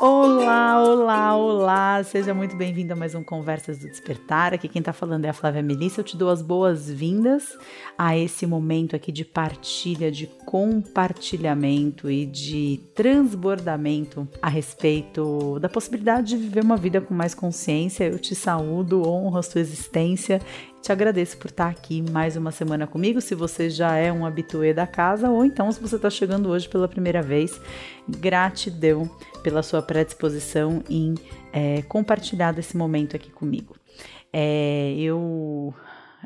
[0.00, 2.04] Olá, olá, olá!
[2.04, 4.54] Seja muito bem-vindo a mais um Conversas do Despertar.
[4.54, 6.00] Aqui quem tá falando é a Flávia Melissa.
[6.00, 7.58] Eu te dou as boas-vindas
[7.96, 16.28] a esse momento aqui de partilha, de compartilhamento e de transbordamento a respeito da possibilidade
[16.28, 18.04] de viver uma vida com mais consciência.
[18.04, 20.40] Eu te saúdo, honro a sua existência
[20.82, 23.20] te agradeço por estar aqui mais uma semana comigo.
[23.20, 26.68] Se você já é um habituê da casa, ou então se você está chegando hoje
[26.68, 27.60] pela primeira vez,
[28.08, 29.10] gratidão
[29.42, 31.14] pela sua predisposição em
[31.52, 33.76] é, compartilhar desse momento aqui comigo.
[34.32, 35.74] É, eu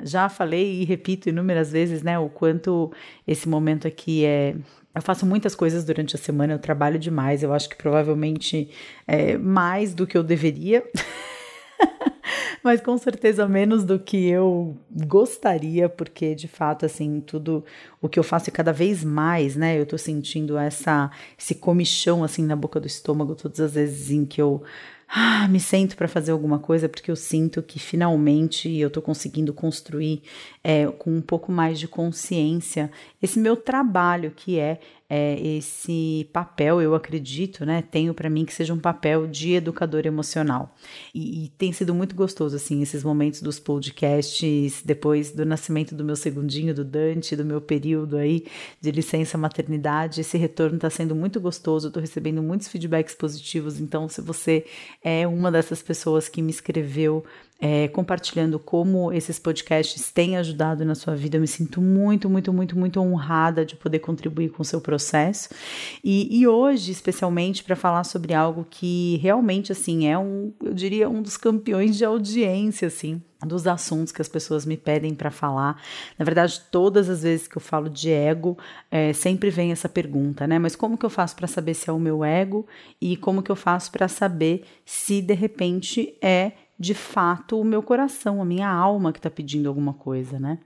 [0.03, 2.93] já falei e repito inúmeras vezes, né, o quanto
[3.27, 4.55] esse momento aqui é
[4.95, 8.71] eu faço muitas coisas durante a semana, eu trabalho demais, eu acho que provavelmente
[9.07, 10.85] é, mais do que eu deveria.
[12.63, 14.77] mas com certeza menos do que eu
[15.07, 17.65] gostaria, porque de fato, assim, tudo
[18.01, 19.79] o que eu faço é cada vez mais, né?
[19.79, 24.25] Eu tô sentindo essa, esse comichão, assim, na boca do estômago, todas as vezes em
[24.25, 24.63] que eu
[25.15, 29.53] ah, me sento para fazer alguma coisa porque eu sinto que finalmente eu estou conseguindo
[29.53, 30.23] construir
[30.65, 34.81] é, com um pouco mais de consciência esse meu trabalho que é
[35.15, 37.83] é, esse papel, eu acredito, né?
[37.83, 40.75] Tenho para mim que seja um papel de educador emocional.
[41.15, 46.03] E, e, tem sido muito gostoso, assim, esses momentos dos podcasts, depois do nascimento do
[46.03, 48.47] meu segundinho, do Dante, do meu período aí
[48.81, 50.23] de licença maternidade.
[50.23, 53.79] Esse retorno está sendo muito gostoso, tô recebendo muitos feedbacks positivos.
[53.79, 54.65] Então, se você
[55.05, 57.23] é uma dessas pessoas que me escreveu
[57.65, 61.37] é, compartilhando como esses podcasts têm ajudado na sua vida.
[61.37, 65.49] Eu me sinto muito, muito, muito, muito honrada de poder contribuir com o seu processo.
[66.03, 71.09] E, e hoje, especialmente, para falar sobre algo que realmente, assim, é um, eu diria,
[71.09, 75.83] um dos campeões de audiência, assim dos assuntos que as pessoas me pedem para falar.
[76.17, 78.57] Na verdade, todas as vezes que eu falo de ego,
[78.89, 80.61] é, sempre vem essa pergunta, né?
[80.61, 82.65] Mas como que eu faço para saber se é o meu ego
[83.01, 87.83] e como que eu faço para saber se de repente é de fato o meu
[87.83, 90.59] coração, a minha alma que está pedindo alguma coisa, né?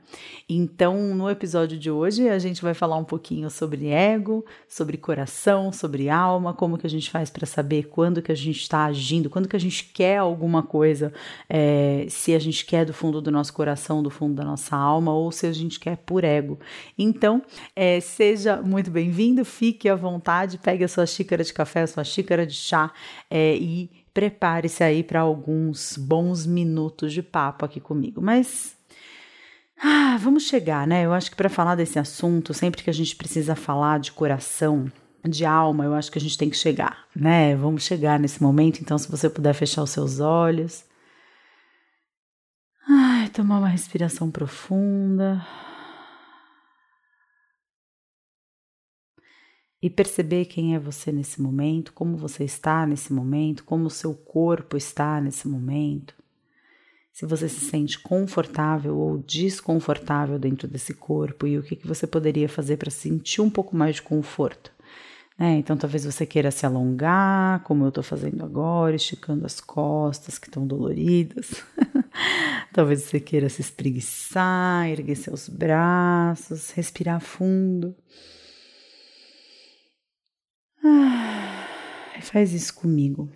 [0.48, 5.72] Então, no episódio de hoje, a gente vai falar um pouquinho sobre ego, sobre coração,
[5.72, 9.28] sobre alma, como que a gente faz para saber quando que a gente está agindo,
[9.28, 11.12] quando que a gente quer alguma coisa,
[11.48, 15.12] é, se a gente quer do fundo do nosso coração, do fundo da nossa alma,
[15.12, 16.58] ou se a gente quer por ego.
[16.96, 17.42] Então,
[17.74, 22.04] é, seja muito bem-vindo, fique à vontade, pegue a sua xícara de café, a sua
[22.04, 22.90] xícara de chá
[23.30, 28.22] é, e prepare-se aí para alguns bons minutos de papo aqui comigo.
[28.22, 28.74] Mas
[29.78, 31.04] ah, vamos chegar, né?
[31.04, 34.90] Eu acho que para falar desse assunto, sempre que a gente precisa falar de coração,
[35.22, 37.54] de alma, eu acho que a gente tem que chegar, né?
[37.56, 40.82] Vamos chegar nesse momento, então se você puder fechar os seus olhos.
[42.88, 45.44] Ai, tomar uma respiração profunda.
[49.82, 54.14] E perceber quem é você nesse momento, como você está nesse momento, como o seu
[54.14, 56.14] corpo está nesse momento.
[57.12, 62.06] Se você se sente confortável ou desconfortável dentro desse corpo e o que, que você
[62.06, 64.70] poderia fazer para sentir um pouco mais de conforto.
[65.38, 65.58] Né?
[65.58, 70.48] Então, talvez você queira se alongar, como eu estou fazendo agora, esticando as costas que
[70.48, 71.62] estão doloridas.
[72.72, 77.94] talvez você queira se espreguiçar, erguer seus braços, respirar fundo.
[82.30, 83.30] Faz isso comigo.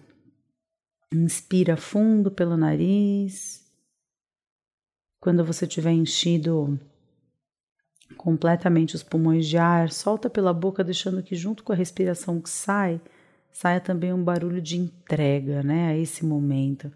[1.13, 3.65] Inspira fundo pelo nariz.
[5.21, 6.79] Quando você tiver enchido
[8.17, 12.51] completamente os pulmões de ar, solta pela boca, deixando que junto com a respiração que
[12.51, 13.01] sai,
[13.53, 16.93] saia também um barulho de entrega, né, a esse momento.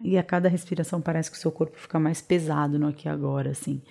[0.00, 3.10] E a cada respiração parece que o seu corpo fica mais pesado no aqui e
[3.10, 3.82] agora, assim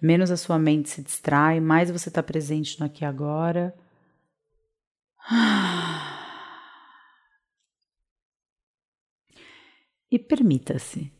[0.00, 3.74] menos a sua mente se distrai, mais você está presente no aqui e agora.
[10.08, 11.12] E permita-se.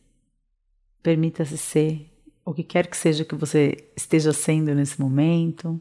[1.03, 2.09] Permita-se ser
[2.45, 5.79] o que quer que seja que você esteja sendo nesse momento.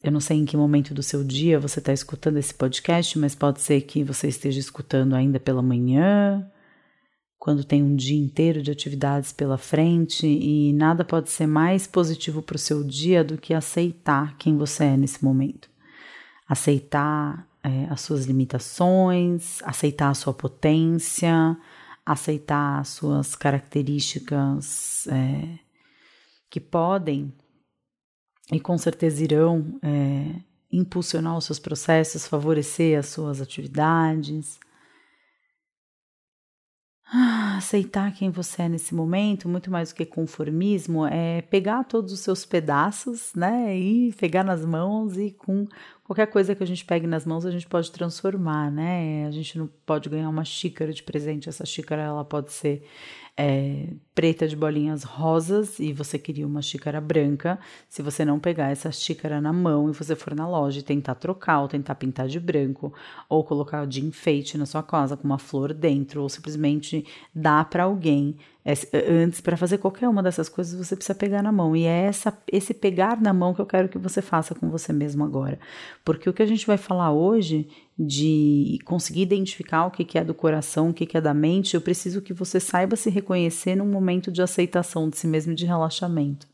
[0.00, 3.34] Eu não sei em que momento do seu dia você está escutando esse podcast, mas
[3.34, 6.48] pode ser que você esteja escutando ainda pela manhã,
[7.40, 12.42] quando tem um dia inteiro de atividades pela frente e nada pode ser mais positivo
[12.42, 15.70] para o seu dia do que aceitar quem você é nesse momento.
[16.46, 21.56] Aceitar é, as suas limitações, aceitar a sua potência,
[22.04, 25.58] aceitar as suas características é,
[26.50, 27.32] que podem
[28.52, 34.60] e com certeza irão é, impulsionar os seus processos, favorecer as suas atividades
[37.12, 42.20] aceitar quem você é nesse momento, muito mais do que conformismo, é pegar todos os
[42.20, 43.76] seus pedaços, né?
[43.76, 45.66] E pegar nas mãos e com
[46.10, 49.28] qualquer coisa que a gente pegue nas mãos a gente pode transformar, né?
[49.28, 52.82] A gente não pode ganhar uma xícara de presente, essa xícara ela pode ser
[53.36, 58.72] é, preta de bolinhas rosas e você queria uma xícara branca, se você não pegar
[58.72, 62.26] essa xícara na mão e você for na loja e tentar trocar ou tentar pintar
[62.26, 62.92] de branco
[63.28, 67.84] ou colocar de enfeite na sua casa com uma flor dentro ou simplesmente dar para
[67.84, 68.36] alguém
[69.22, 72.36] antes para fazer qualquer uma dessas coisas você precisa pegar na mão e é essa
[72.52, 75.58] esse pegar na mão que eu quero que você faça com você mesmo agora
[76.04, 77.68] porque o que a gente vai falar hoje
[78.02, 82.22] de conseguir identificar o que é do coração, o que é da mente, eu preciso
[82.22, 86.48] que você saiba se reconhecer num momento de aceitação de si mesmo, de relaxamento.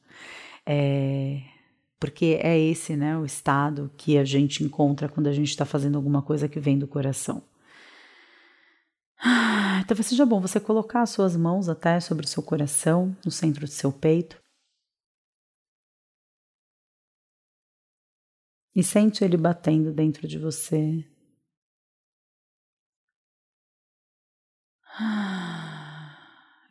[0.66, 1.40] É,
[2.00, 5.94] porque é esse, né, o estado que a gente encontra quando a gente está fazendo
[5.94, 7.40] alguma coisa que vem do coração.
[9.22, 13.30] Ah, talvez seja bom você colocar as suas mãos até sobre o seu coração, no
[13.30, 14.38] centro do seu peito.
[18.74, 21.04] E sente ele batendo dentro de você,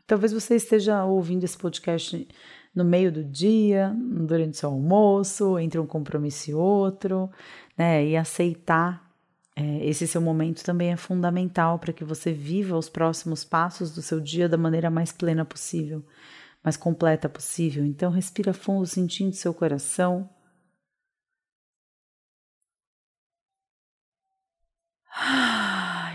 [0.08, 2.28] Talvez você esteja ouvindo esse podcast
[2.76, 3.96] no meio do dia,
[4.28, 7.30] durante seu almoço, entre um compromisso e outro,
[7.78, 8.06] né?
[8.06, 9.05] E aceitar
[9.56, 14.02] é, esse seu momento também é fundamental para que você viva os próximos passos do
[14.02, 16.06] seu dia da maneira mais plena possível,
[16.64, 17.86] mais completa possível.
[17.86, 20.30] Então, respira fundo, sentindo seu coração.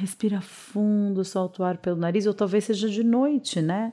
[0.00, 3.92] respira fundo, solta o ar pelo nariz, ou talvez seja de noite, né?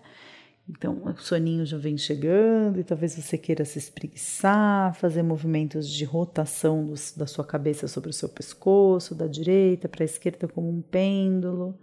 [0.69, 6.03] Então, o soninho já vem chegando e talvez você queira se espreguiçar, fazer movimentos de
[6.03, 10.69] rotação do, da sua cabeça sobre o seu pescoço, da direita para a esquerda, como
[10.69, 11.79] um pêndulo.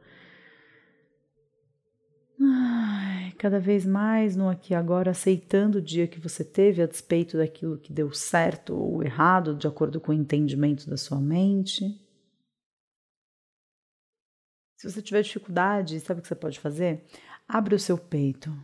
[2.39, 6.87] Ai, cada vez mais no aqui e agora, aceitando o dia que você teve a
[6.87, 11.99] despeito daquilo que deu certo ou errado, de acordo com o entendimento da sua mente.
[14.77, 17.07] Se você tiver dificuldade, sabe o que você pode fazer?
[17.49, 18.55] Abre o seu peito.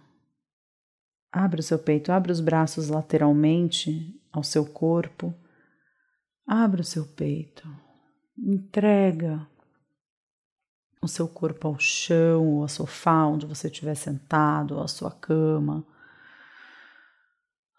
[1.33, 5.35] Abre o seu peito, abre os braços lateralmente ao seu corpo.
[6.47, 7.69] Abre o seu peito.
[8.37, 9.47] Entrega
[11.03, 15.11] o seu corpo ao chão, ou ao sofá onde você estiver sentado, ou à sua
[15.11, 15.87] cama.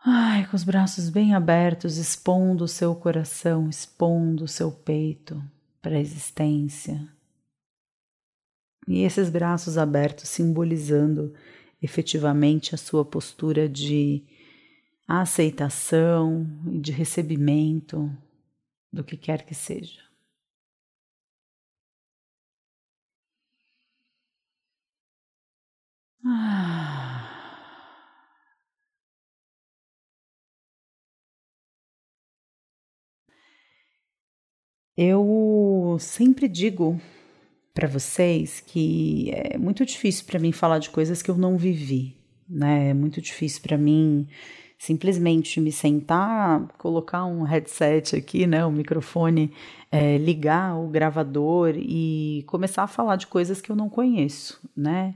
[0.04, 5.44] Ai, com os braços bem abertos, expondo o seu coração, expondo o seu peito
[5.82, 7.08] para a existência.
[8.88, 11.34] E esses braços abertos simbolizando
[11.82, 14.24] efetivamente a sua postura de
[15.08, 18.10] aceitação e de recebimento
[18.92, 20.02] do que quer que seja.
[26.26, 26.92] Ah.
[34.96, 37.00] Eu sempre digo
[37.74, 42.18] para vocês que é muito difícil para mim falar de coisas que eu não vivi,
[42.50, 42.90] né?
[42.90, 44.28] É muito difícil para mim
[44.82, 49.54] simplesmente me sentar, colocar um headset aqui, né, um microfone,
[49.92, 55.14] é, ligar o gravador e começar a falar de coisas que eu não conheço, né?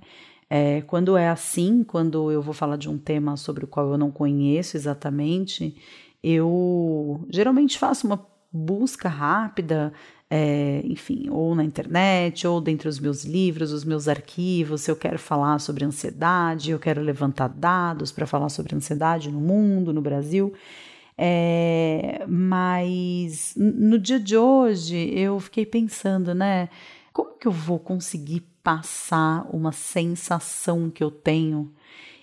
[0.48, 3.98] É, quando é assim, quando eu vou falar de um tema sobre o qual eu
[3.98, 5.76] não conheço exatamente,
[6.24, 9.92] eu geralmente faço uma busca rápida
[10.30, 14.96] é, enfim, ou na internet, ou dentre os meus livros, os meus arquivos, se eu
[14.96, 20.02] quero falar sobre ansiedade, eu quero levantar dados para falar sobre ansiedade no mundo, no
[20.02, 20.54] Brasil.
[21.18, 26.70] É, mas no dia de hoje eu fiquei pensando, né?
[27.14, 31.72] Como que eu vou conseguir passar uma sensação que eu tenho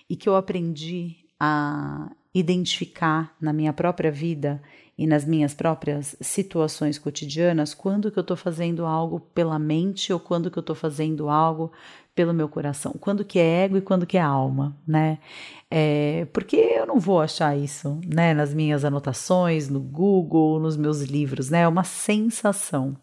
[0.09, 4.61] e que eu aprendi a identificar na minha própria vida
[4.97, 10.19] e nas minhas próprias situações cotidianas, quando que eu estou fazendo algo pela mente ou
[10.19, 11.71] quando que eu estou fazendo algo
[12.15, 15.17] pelo meu coração, quando que é ego e quando que é alma, né?
[15.69, 21.01] É, porque eu não vou achar isso, né, nas minhas anotações, no Google, nos meus
[21.01, 21.61] livros, né?
[21.61, 22.95] É uma sensação.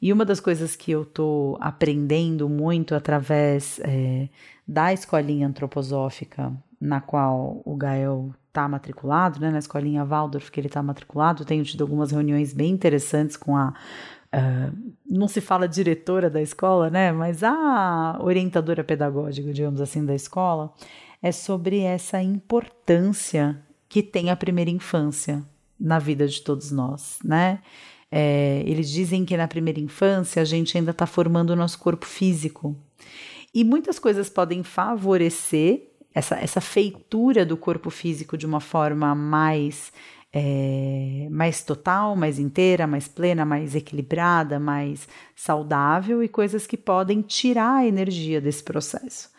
[0.00, 4.28] E uma das coisas que eu estou aprendendo muito através é,
[4.68, 10.68] da escolinha antroposófica na qual o Gael está matriculado, né, na escolinha Waldorf que ele
[10.68, 13.74] está matriculado, tenho tido algumas reuniões bem interessantes com a
[14.34, 17.12] Uh, não se fala diretora da escola, né?
[17.12, 20.74] Mas a orientadora pedagógica, digamos assim, da escola,
[21.22, 25.40] é sobre essa importância que tem a primeira infância
[25.78, 27.60] na vida de todos nós, né?
[28.10, 32.04] É, eles dizem que na primeira infância a gente ainda está formando o nosso corpo
[32.04, 32.76] físico
[33.54, 39.92] E muitas coisas podem favorecer essa, essa feitura do corpo físico de uma forma mais
[40.36, 45.06] é, mais total, mais inteira, mais plena, mais equilibrada, mais
[45.36, 49.30] saudável e coisas que podem tirar a energia desse processo.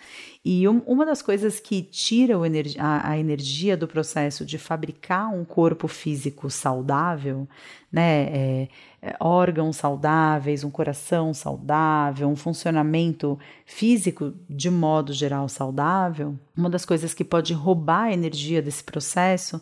[0.48, 2.36] E um, uma das coisas que tira
[2.78, 7.48] a, a, energia do processo de fabricar um corpo físico saudável,
[7.92, 8.68] né, é,
[9.02, 16.86] é, órgãos saudáveis, um coração saudável, um funcionamento físico de modo geral saudável, uma das
[16.86, 19.60] coisas que pode roubar a energia desse processo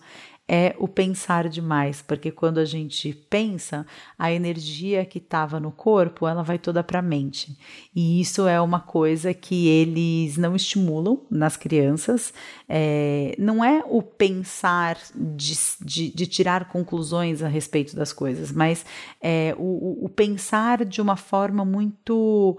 [0.47, 3.85] é o pensar demais, porque quando a gente pensa,
[4.19, 7.57] a energia que estava no corpo, ela vai toda para a mente.
[7.95, 12.33] E isso é uma coisa que eles não estimulam nas crianças.
[12.67, 18.85] É, não é o pensar de, de, de, tirar conclusões a respeito das coisas, mas
[19.21, 22.57] é o, o pensar de uma forma muito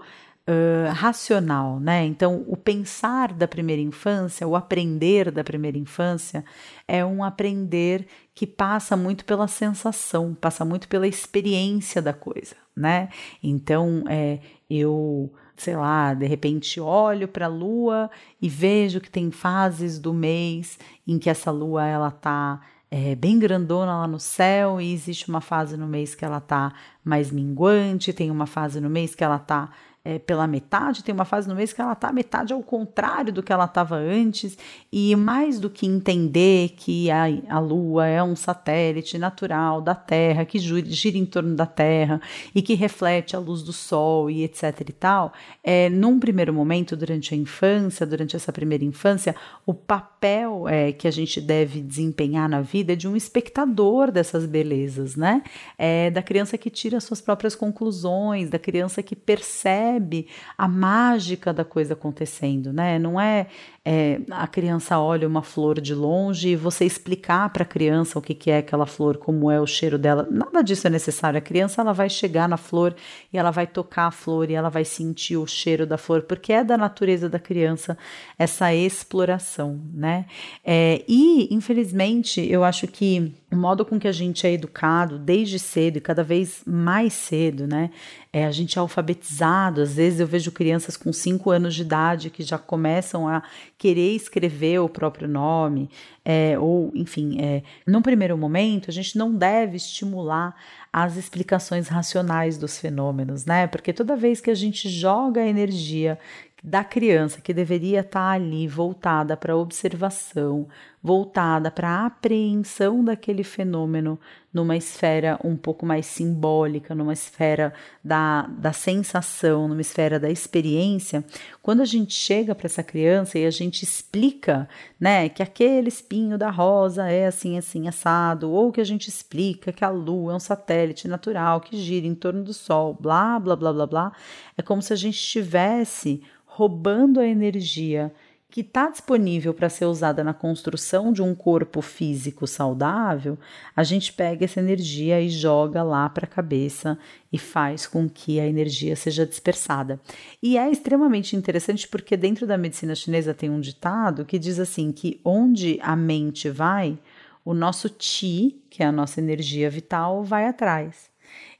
[0.93, 2.05] racional, né?
[2.05, 6.45] Então, o pensar da primeira infância, o aprender da primeira infância,
[6.87, 13.09] é um aprender que passa muito pela sensação, passa muito pela experiência da coisa, né?
[13.41, 18.09] Então, é, eu sei lá, de repente olho para a lua
[18.41, 22.61] e vejo que tem fases do mês em que essa lua ela tá
[22.91, 26.73] é, bem grandona lá no céu e existe uma fase no mês que ela tá
[27.03, 29.71] mais minguante, tem uma fase no mês que ela tá
[30.05, 33.41] é, pela metade, tem uma fase no mês que ela está metade ao contrário do
[33.41, 34.55] que ela estava antes,
[34.91, 40.45] e mais do que entender que a, a Lua é um satélite natural da Terra,
[40.45, 42.21] que gira em torno da Terra
[42.53, 45.33] e que reflete a luz do Sol e etc e tal,
[45.63, 49.35] é, num primeiro momento, durante a infância, durante essa primeira infância,
[49.65, 54.45] o papel é, que a gente deve desempenhar na vida é de um espectador dessas
[54.45, 55.41] belezas, né?
[55.77, 61.53] É da criança que tira suas próprias conclusões, da criança que percebe percebe a mágica
[61.53, 62.99] da coisa acontecendo, né?
[62.99, 63.47] Não é,
[63.83, 68.21] é a criança olha uma flor de longe e você explicar para a criança o
[68.21, 70.27] que, que é aquela flor, como é o cheiro dela.
[70.29, 71.37] Nada disso é necessário.
[71.37, 72.95] A criança ela vai chegar na flor
[73.31, 76.53] e ela vai tocar a flor e ela vai sentir o cheiro da flor, porque
[76.53, 77.97] é da natureza da criança
[78.37, 80.25] essa exploração, né?
[80.63, 85.59] É, e infelizmente eu acho que o modo com que a gente é educado desde
[85.59, 87.91] cedo e cada vez mais cedo, né?
[88.33, 89.81] É, a gente é alfabetizado.
[89.81, 93.43] Às vezes eu vejo crianças com 5 anos de idade que já começam a
[93.77, 95.89] querer escrever o próprio nome,
[96.23, 100.55] é, ou, enfim, é, num primeiro momento, a gente não deve estimular
[100.91, 103.67] as explicações racionais dos fenômenos, né?
[103.67, 106.17] Porque toda vez que a gente joga a energia
[106.63, 110.67] da criança que deveria estar ali voltada para observação,
[111.05, 114.19] voltada para a apreensão daquele fenômeno
[114.51, 117.71] numa esfera um pouco mais simbólica, numa esfera
[118.03, 121.23] da, da sensação, numa esfera da experiência,
[121.61, 124.67] quando a gente chega para essa criança e a gente explica,
[124.99, 129.71] né, que aquele espinho da rosa é assim, assim, assado, ou que a gente explica
[129.71, 133.55] que a lua é um satélite natural que gira em torno do sol, blá, blá,
[133.55, 134.11] blá, blá, blá,
[134.57, 138.11] é como se a gente estivesse roubando a energia
[138.55, 143.37] que está disponível para ser usada na construção de um corpo físico saudável,
[143.75, 146.97] a gente pega essa energia e joga lá para a cabeça
[147.33, 149.99] e faz com que a energia seja dispersada.
[150.41, 154.89] E é extremamente interessante porque dentro da medicina chinesa tem um ditado que diz assim
[154.93, 156.97] que onde a mente vai,
[157.43, 161.13] o nosso chi, que é a nossa energia vital, vai atrás.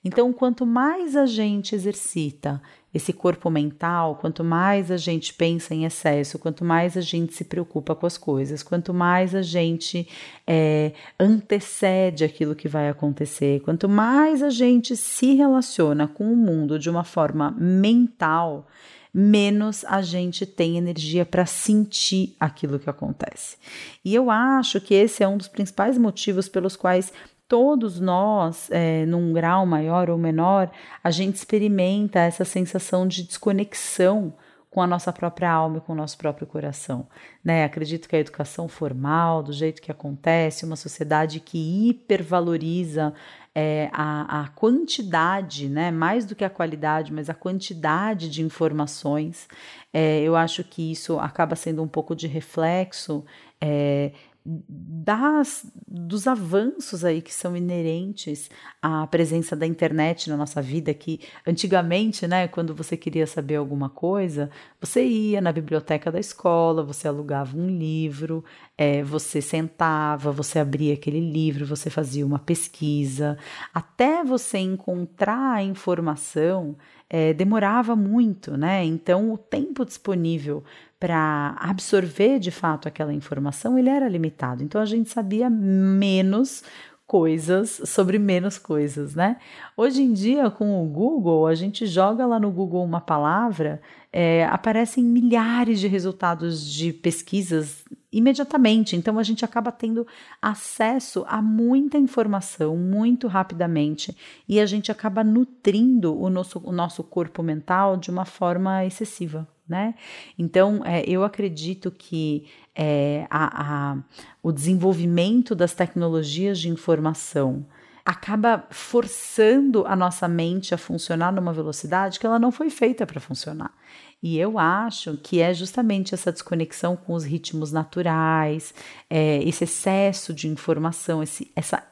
[0.05, 2.61] Então, quanto mais a gente exercita
[2.93, 7.43] esse corpo mental, quanto mais a gente pensa em excesso, quanto mais a gente se
[7.43, 10.07] preocupa com as coisas, quanto mais a gente
[10.45, 16.77] é, antecede aquilo que vai acontecer, quanto mais a gente se relaciona com o mundo
[16.77, 18.67] de uma forma mental,
[19.11, 23.57] menos a gente tem energia para sentir aquilo que acontece.
[24.03, 27.11] E eu acho que esse é um dos principais motivos pelos quais
[27.47, 30.71] todos nós, é, num grau maior ou menor,
[31.03, 34.33] a gente experimenta essa sensação de desconexão
[34.75, 37.07] com a nossa própria alma e com o nosso próprio coração.
[37.41, 37.63] Né?
[37.63, 43.13] Acredito que a educação formal, do jeito que acontece, uma sociedade que hipervaloriza
[43.55, 45.91] é, a, a, quantidade, né?
[45.91, 49.47] mais do que a qualidade, mas a quantidade de informações,
[49.93, 53.23] é, eu acho que isso acaba sendo um pouco de reflexo
[53.61, 54.11] é,
[54.45, 58.47] das, dos avanços aí que são inerentes
[58.79, 63.89] à presença da internet na nossa vida, que antigamente, né, quando você queria saber alguma
[63.89, 68.45] coisa, você ia na biblioteca da escola, você alugava um livro,
[68.77, 73.39] é, você sentava, você abria aquele livro, você fazia uma pesquisa,
[73.73, 76.77] até você encontrar a informação
[77.09, 78.83] é, demorava muito, né?
[78.83, 80.63] Então o tempo disponível
[81.05, 84.63] para absorver de fato aquela informação ele era limitado.
[84.63, 86.63] Então a gente sabia menos
[87.05, 89.37] coisas sobre menos coisas, né?
[89.77, 93.79] Hoje em dia, com o Google, a gente joga lá no Google uma palavra,
[94.11, 98.95] é, aparecem milhares de resultados de pesquisas imediatamente.
[98.95, 100.07] Então, a gente acaba tendo
[100.41, 104.17] acesso a muita informação muito rapidamente
[104.49, 109.47] e a gente acaba nutrindo o nosso, o nosso corpo mental de uma forma excessiva
[109.67, 109.95] né?
[110.37, 113.97] Então, é, eu acredito que é, a, a,
[114.43, 117.65] o desenvolvimento das tecnologias de informação
[118.05, 123.19] acaba forçando a nossa mente a funcionar numa velocidade que ela não foi feita para
[123.19, 123.73] funcionar.
[124.21, 128.73] E eu acho que é justamente essa desconexão com os ritmos naturais,
[129.09, 131.83] é, esse excesso de informação, esse, essa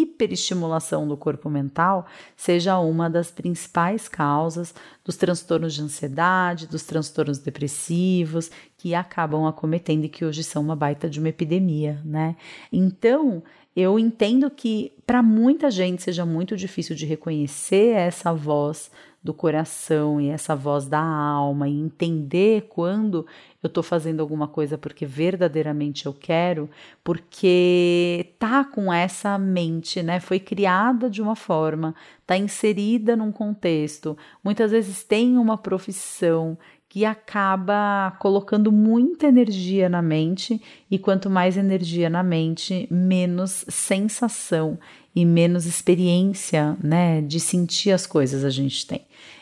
[0.00, 2.06] hiperestimulação do corpo mental
[2.36, 10.04] seja uma das principais causas dos transtornos de ansiedade, dos transtornos depressivos que acabam acometendo
[10.04, 12.36] e que hoje são uma baita de uma epidemia, né?
[12.72, 13.42] Então,
[13.74, 18.90] eu entendo que para muita gente seja muito difícil de reconhecer essa voz
[19.22, 23.24] do coração e essa voz da alma e entender quando
[23.62, 26.68] eu estou fazendo alguma coisa porque verdadeiramente eu quero,
[27.04, 30.18] porque tá com essa mente, né?
[30.18, 31.94] Foi criada de uma forma,
[32.26, 36.58] tá inserida num contexto, muitas vezes tem uma profissão
[36.92, 44.78] que acaba colocando muita energia na mente, e quanto mais energia na mente, menos sensação
[45.16, 49.00] e menos experiência, né, de sentir as coisas a gente tem.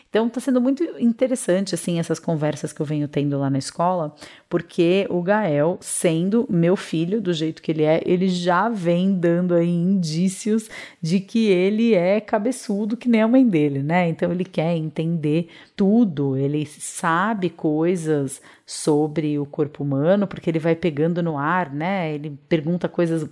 [0.09, 4.15] Então está sendo muito interessante assim essas conversas que eu venho tendo lá na escola,
[4.51, 9.55] porque o Gael, sendo meu filho do jeito que ele é, ele já vem dando
[9.55, 10.69] aí indícios
[11.01, 14.09] de que ele é cabeçudo que nem a mãe dele, né?
[14.09, 20.77] Então ele quer entender tudo, ele sabe coisas sobre o corpo humano, porque ele vai
[20.77, 22.15] pegando no ar, né?
[22.15, 23.29] Ele pergunta coisas,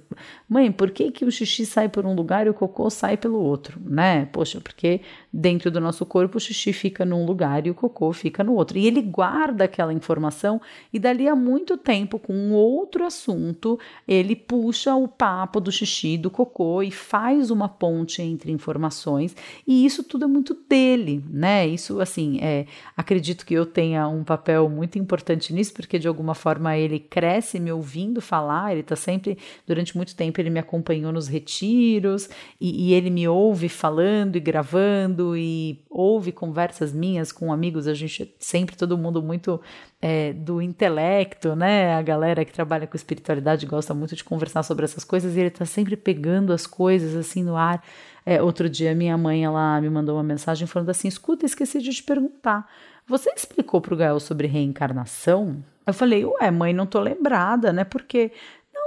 [0.48, 3.38] mãe, por que que o xixi sai por um lugar e o cocô sai pelo
[3.40, 4.24] outro, né?
[4.32, 5.00] Poxa, porque
[5.32, 8.78] dentro do nosso corpo o xixi fica num lugar e o cocô fica no outro.
[8.78, 10.60] E ele guarda aquela informação
[10.92, 16.18] e dali a muito tempo com um outro assunto, ele puxa o papo do xixi,
[16.18, 19.34] do cocô e faz uma ponte entre informações,
[19.66, 21.66] e isso tudo é muito dele, né?
[21.66, 26.34] Isso assim, é, acredito que eu tenha um papel muito importante nisso, porque de alguma
[26.34, 31.10] forma ele cresce me ouvindo falar, ele está sempre, durante muito tempo, ele me acompanhou
[31.10, 32.28] nos retiros
[32.60, 37.94] e, e, ele me ouve falando e gravando e ouve conversas minhas com amigos, a
[37.94, 39.60] gente sempre, todo mundo muito
[40.00, 41.94] é, do intelecto, né?
[41.94, 45.48] A galera que trabalha com espiritualidade gosta muito de conversar sobre essas coisas e ele
[45.48, 47.82] está sempre pegando as coisas assim no ar.
[48.24, 51.90] É, outro dia minha mãe ela me mandou uma mensagem falando assim: escuta, esqueci de
[51.90, 52.68] te perguntar.
[53.06, 55.64] Você explicou para o Gael sobre reencarnação?
[55.86, 57.82] Eu falei, ué, mãe, não tô lembrada, né?
[57.82, 58.30] Porque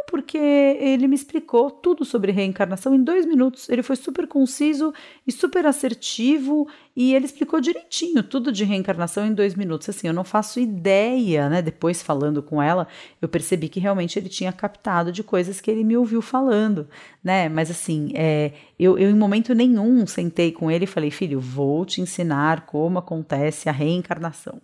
[0.01, 3.69] não, porque ele me explicou tudo sobre reencarnação em dois minutos.
[3.69, 4.93] Ele foi super conciso
[5.25, 9.89] e super assertivo e ele explicou direitinho tudo de reencarnação em dois minutos.
[9.89, 11.61] Assim, eu não faço ideia, né?
[11.61, 12.87] Depois falando com ela,
[13.21, 16.87] eu percebi que realmente ele tinha captado de coisas que ele me ouviu falando,
[17.23, 17.47] né?
[17.49, 21.85] Mas assim, é, eu, eu em momento nenhum sentei com ele e falei, filho, vou
[21.85, 24.61] te ensinar como acontece a reencarnação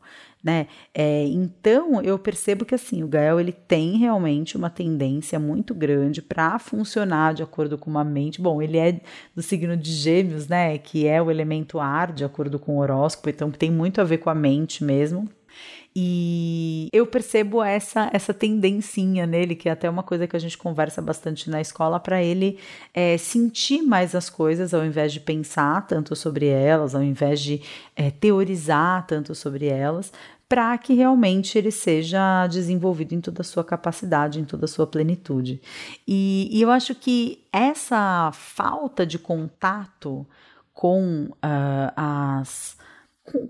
[0.48, 0.66] né?
[0.94, 6.22] É, então eu percebo que assim o Gael ele tem realmente uma tendência muito grande
[6.22, 8.42] para funcionar de acordo com uma mente.
[8.42, 9.02] Bom, ele é
[9.36, 10.78] do signo de Gêmeos, né?
[10.78, 14.06] Que é o elemento ar, de acordo com o horóscopo, então que tem muito a
[14.06, 15.28] ver com a mente mesmo.
[16.00, 20.56] E eu percebo essa essa tendencinha nele, que é até uma coisa que a gente
[20.56, 22.60] conversa bastante na escola, para ele
[22.94, 27.64] é, sentir mais as coisas ao invés de pensar tanto sobre elas, ao invés de
[27.96, 30.14] é, teorizar tanto sobre elas,
[30.48, 34.86] para que realmente ele seja desenvolvido em toda a sua capacidade, em toda a sua
[34.86, 35.60] plenitude.
[36.08, 40.28] E, e eu acho que essa falta de contato
[40.76, 42.78] com uh, as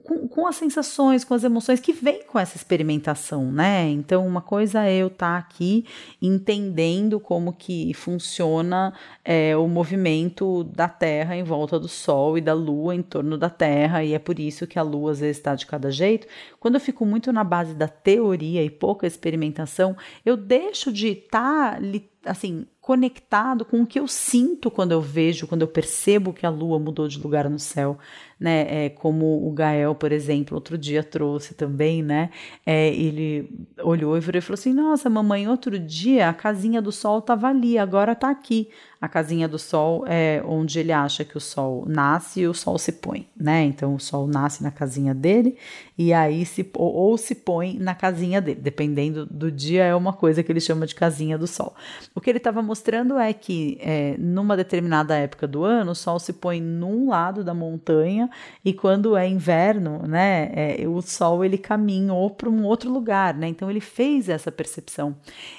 [0.04, 3.88] com, com, as sensações, com as emoções que vem com essa experimentação, né?
[3.90, 5.86] Então, uma coisa é eu estar tá aqui
[6.20, 12.54] entendendo como que funciona é, o movimento da Terra em volta do Sol e da
[12.54, 15.54] Lua em torno da Terra, e é por isso que a Lua às vezes está
[15.54, 16.28] de cada jeito.
[16.60, 21.74] Quando eu fico muito na base da teoria e pouca experimentação, eu deixo de estar
[21.74, 21.80] tá
[22.28, 26.50] assim, conectado com o que eu sinto quando eu vejo, quando eu percebo que a
[26.50, 27.98] lua mudou de lugar no céu,
[28.40, 28.86] né?
[28.86, 32.30] É, como o Gael, por exemplo, outro dia trouxe também, né?
[32.66, 33.50] É, ele
[33.84, 38.14] olhou e falou assim: Nossa, mamãe, outro dia a casinha do sol estava ali, agora
[38.14, 38.70] está aqui.
[39.00, 42.80] A casinha do sol é onde ele acha que o sol nasce e o sol
[42.80, 43.64] se põe, né?
[43.64, 45.56] Então o sol nasce na casinha dele
[45.96, 50.14] e aí se ou, ou se põe na casinha dele, dependendo do dia, é uma
[50.14, 51.76] coisa que ele chama de casinha do sol.
[52.16, 56.18] O que ele estava mostrando é que é, numa determinada época do ano, o sol
[56.18, 58.28] se põe num lado da montanha
[58.66, 63.48] e quando é inverno, né, é, o sol ele caminhou para um outro lugar, né?
[63.48, 65.16] Então ele fez essa percepção.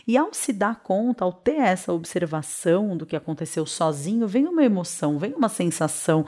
[0.07, 3.28] E ao se dar conta, ao ter essa observação do que aconteceu
[3.67, 6.25] sozinho, vem uma emoção, vem uma sensação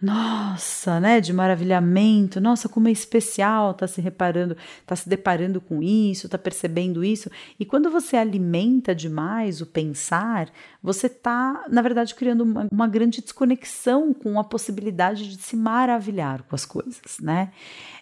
[0.00, 5.82] nossa, né, de maravilhamento, nossa, como é especial, tá se reparando, tá se deparando com
[5.82, 7.28] isso, tá percebendo isso.
[7.58, 13.20] E quando você alimenta demais o pensar, você tá, na verdade, criando uma, uma grande
[13.20, 17.50] desconexão com a possibilidade de se maravilhar com as coisas, né?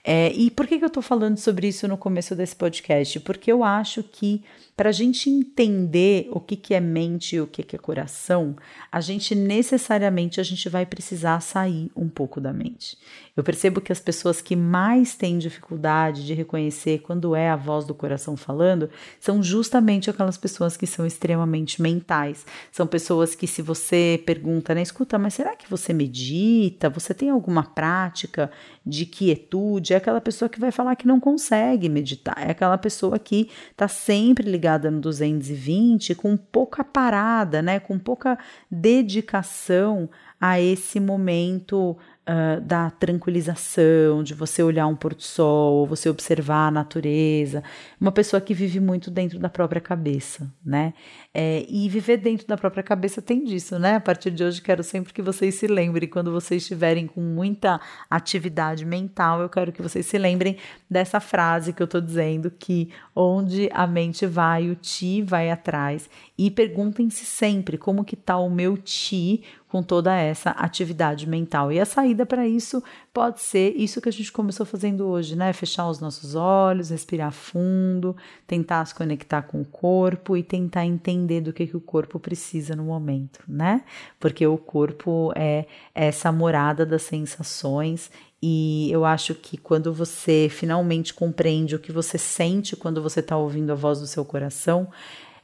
[0.08, 3.18] É, e por que, que eu tô falando sobre isso no começo desse podcast?
[3.18, 4.40] Porque eu acho que
[4.76, 8.54] para a gente entender o que, que é mente e o que, que é coração,
[8.92, 12.96] a gente necessariamente a gente vai precisar sair um pouco da mente.
[13.36, 17.84] Eu percebo que as pessoas que mais têm dificuldade de reconhecer quando é a voz
[17.84, 18.88] do coração falando
[19.20, 22.46] são justamente aquelas pessoas que são extremamente mentais.
[22.72, 26.88] São pessoas que, se você pergunta, né, escuta, mas será que você medita?
[26.88, 28.50] Você tem alguma prática
[28.84, 29.92] de quietude?
[29.92, 32.36] É aquela pessoa que vai falar que não consegue meditar.
[32.38, 38.38] É aquela pessoa que está sempre ligada no 220, com pouca parada, né, com pouca
[38.70, 40.08] dedicação
[40.40, 41.96] a esse momento
[42.28, 47.62] uh, da tranquilização, de você olhar um pôr do sol, você observar a natureza.
[48.00, 50.92] Uma pessoa que vive muito dentro da própria cabeça, né?
[51.38, 53.96] É, e viver dentro da própria cabeça tem disso, né?
[53.96, 57.78] A partir de hoje, quero sempre que vocês se lembrem, quando vocês estiverem com muita
[58.08, 60.56] atividade mental, eu quero que vocês se lembrem
[60.88, 66.08] dessa frase que eu tô dizendo, que onde a mente vai, o ti vai atrás.
[66.38, 71.70] E perguntem-se sempre como que tá o meu ti com toda essa atividade mental.
[71.70, 72.82] E a saída para isso
[73.16, 75.50] pode ser isso que a gente começou fazendo hoje, né?
[75.54, 78.14] Fechar os nossos olhos, respirar fundo,
[78.46, 82.76] tentar se conectar com o corpo e tentar entender do que, que o corpo precisa
[82.76, 83.84] no momento, né?
[84.20, 88.10] Porque o corpo é essa morada das sensações
[88.42, 93.34] e eu acho que quando você finalmente compreende o que você sente quando você está
[93.34, 94.90] ouvindo a voz do seu coração,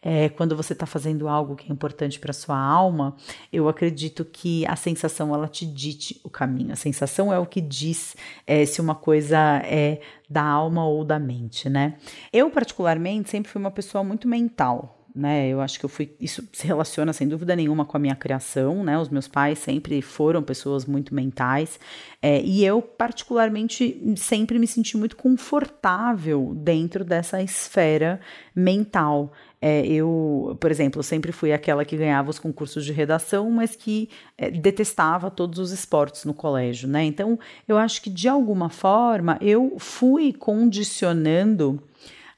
[0.03, 3.17] é, quando você está fazendo algo que é importante para sua alma,
[3.53, 6.73] eu acredito que a sensação ela te dite o caminho.
[6.73, 11.19] A sensação é o que diz é, se uma coisa é da alma ou da
[11.19, 11.97] mente, né?
[12.33, 15.49] Eu particularmente sempre fui uma pessoa muito mental né?
[15.49, 16.15] Eu acho que eu fui.
[16.19, 18.99] Isso se relaciona sem dúvida nenhuma com a minha criação, né?
[18.99, 21.79] Os meus pais sempre foram pessoas muito mentais.
[22.21, 28.21] É, e eu, particularmente, sempre me senti muito confortável dentro dessa esfera
[28.55, 29.33] mental.
[29.61, 34.09] É, eu, por exemplo, sempre fui aquela que ganhava os concursos de redação, mas que
[34.37, 37.05] é, detestava todos os esportes no colégio, né?
[37.05, 41.81] Então, eu acho que de alguma forma eu fui condicionando